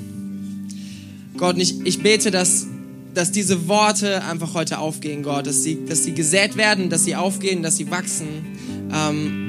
Gott, 1.37 1.57
ich, 1.57 1.85
ich 1.85 2.01
bete, 2.01 2.31
dass, 2.31 2.67
dass 3.13 3.31
diese 3.31 3.67
Worte 3.67 4.23
einfach 4.23 4.53
heute 4.53 4.79
aufgehen, 4.79 5.23
Gott, 5.23 5.47
dass 5.47 5.63
sie, 5.63 5.85
dass 5.85 6.03
sie 6.03 6.13
gesät 6.13 6.57
werden, 6.57 6.89
dass 6.89 7.05
sie 7.05 7.15
aufgehen, 7.15 7.63
dass 7.63 7.77
sie 7.77 7.89
wachsen. 7.89 8.27
Ähm, 8.93 9.43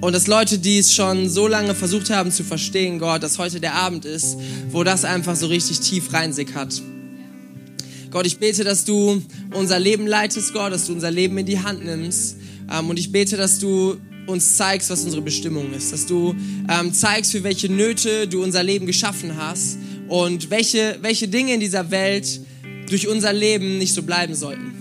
und 0.00 0.14
dass 0.14 0.26
Leute, 0.26 0.58
die 0.58 0.78
es 0.78 0.94
schon 0.94 1.28
so 1.28 1.46
lange 1.46 1.74
versucht 1.74 2.08
haben 2.10 2.30
zu 2.30 2.42
verstehen, 2.42 2.98
Gott, 2.98 3.22
dass 3.22 3.38
heute 3.38 3.60
der 3.60 3.74
Abend 3.74 4.06
ist, 4.06 4.38
wo 4.70 4.82
das 4.82 5.04
einfach 5.04 5.36
so 5.36 5.46
richtig 5.46 5.80
tief 5.80 6.12
reinsickert. 6.12 6.82
Gott, 8.10 8.26
ich 8.26 8.38
bete, 8.38 8.64
dass 8.64 8.84
du 8.84 9.22
unser 9.54 9.78
Leben 9.78 10.04
leitest, 10.04 10.52
Gott, 10.52 10.72
dass 10.72 10.88
du 10.88 10.92
unser 10.92 11.12
Leben 11.12 11.38
in 11.38 11.46
die 11.46 11.60
Hand 11.60 11.84
nimmst. 11.84 12.38
Ähm, 12.68 12.90
und 12.90 12.98
ich 12.98 13.12
bete, 13.12 13.36
dass 13.36 13.60
du 13.60 13.98
uns 14.26 14.56
zeigst, 14.56 14.90
was 14.90 15.04
unsere 15.04 15.22
Bestimmung 15.22 15.72
ist, 15.72 15.92
dass 15.92 16.06
du 16.06 16.34
ähm, 16.68 16.92
zeigst, 16.92 17.30
für 17.30 17.44
welche 17.44 17.70
Nöte 17.70 18.26
du 18.26 18.42
unser 18.42 18.64
Leben 18.64 18.86
geschaffen 18.86 19.36
hast 19.36 19.78
und 20.08 20.50
welche, 20.50 20.98
welche 21.02 21.28
Dinge 21.28 21.54
in 21.54 21.60
dieser 21.60 21.92
Welt 21.92 22.40
durch 22.88 23.06
unser 23.06 23.32
Leben 23.32 23.78
nicht 23.78 23.94
so 23.94 24.02
bleiben 24.02 24.34
sollten. 24.34 24.72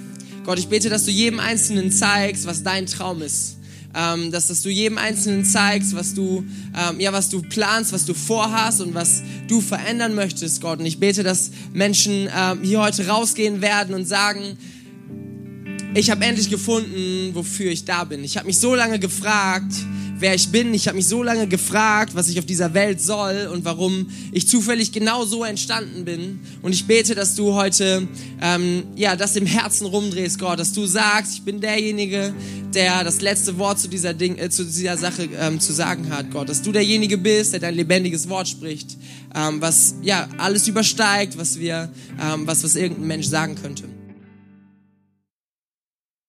Gott, 0.44 0.58
ich 0.58 0.68
bete, 0.68 0.89
dass 0.89 1.06
du 1.06 1.12
jedem 1.12 1.39
Einzelnen 1.39 1.92
zeigst, 1.92 2.48
was 2.48 2.63
dein 2.63 2.88
Traum 2.88 3.22
ist 3.22 3.59
ähm, 3.95 4.32
dass, 4.32 4.47
dass 4.47 4.62
du 4.62 4.69
jedem 4.69 4.97
Einzelnen 4.97 5.45
zeigst, 5.45 5.95
was 5.95 6.13
du, 6.13 6.43
ähm, 6.78 6.99
ja, 6.99 7.12
was 7.12 7.30
du 7.30 7.41
planst, 7.41 7.91
was 7.91 8.06
du 8.06 8.13
vorhast 8.13 8.82
und 8.82 8.93
was 8.93 9.23
du 9.47 9.62
verändern 9.62 10.13
möchtest, 10.15 10.62
Gott. 10.62 10.80
Und 10.80 10.86
ich 10.86 10.99
bete, 10.99 11.23
dass 11.23 11.52
Menschen 11.73 12.30
ähm, 12.36 12.60
hier 12.62 12.82
heute 12.82 13.08
rausgehen 13.08 13.62
werden 13.62 13.95
und 13.95 14.08
sagen, 14.08 14.58
ich 15.95 16.10
habe 16.10 16.23
endlich 16.23 16.49
gefunden, 16.49 17.32
wofür 17.34 17.71
ich 17.71 17.86
da 17.86 18.04
bin. 18.04 18.23
Ich 18.23 18.38
habe 18.38 18.47
mich 18.47 18.60
so 18.60 18.75
lange 18.75 18.99
gefragt, 18.99 19.73
wer 20.19 20.36
ich 20.36 20.49
bin. 20.49 20.73
Ich 20.73 20.88
habe 20.88 20.97
mich 20.97 21.08
so 21.08 21.23
lange 21.23 21.47
gefragt, 21.47 22.13
was 22.13 22.30
ich 22.30 22.38
auf 22.38 22.45
dieser 22.45 22.73
Welt 22.73 23.02
soll 23.02 23.49
und 23.52 23.65
warum 23.65 24.10
ich 24.32 24.47
zufällig 24.47 24.91
genau 24.91 25.25
so 25.25 25.43
entstanden 25.43 26.06
bin. 26.06 26.39
Und 26.62 26.73
ich 26.73 26.86
bete, 26.86 27.15
dass 27.15 27.36
du 27.36 27.54
heute 27.54 28.08
ähm, 28.41 28.84
ja 28.95 29.15
das 29.15 29.36
im 29.36 29.45
Herzen 29.45 29.88
rumdrehst, 29.88 30.38
Gott, 30.38 30.60
dass 30.60 30.73
du 30.73 30.86
sagst, 30.86 31.34
ich 31.34 31.41
bin 31.41 31.60
derjenige, 31.60 32.34
der 32.73 33.04
das 33.04 33.21
letzte 33.21 33.58
Wort 33.58 33.80
zu 33.80 33.88
dieser 33.88 34.13
Ding, 34.13 34.38
äh, 34.38 34.49
zu 34.49 34.63
dieser 34.63 34.97
Sache 34.97 35.28
ähm, 35.39 35.60
zu 35.60 35.73
sagen 35.73 36.10
hat, 36.12 36.30
Gott, 36.32 36.49
dass 36.49 36.62
du 36.62 36.71
derjenige 36.71 37.17
bist, 37.17 37.54
der 37.54 37.62
dein 37.62 37.75
lebendiges 37.75 38.30
Wort 38.30 38.47
spricht, 38.47 38.97
ähm, 39.36 39.60
was 39.62 39.95
ja 40.04 40.28
alles 40.38 40.67
übersteigt, 40.67 41.38
was 41.38 41.60
wir, 41.60 41.89
ähm, 42.21 42.45
was 42.45 42.63
was 42.63 42.75
irgendein 42.75 43.08
Mensch 43.08 43.28
sagen 43.28 43.56
könnte. 43.56 43.99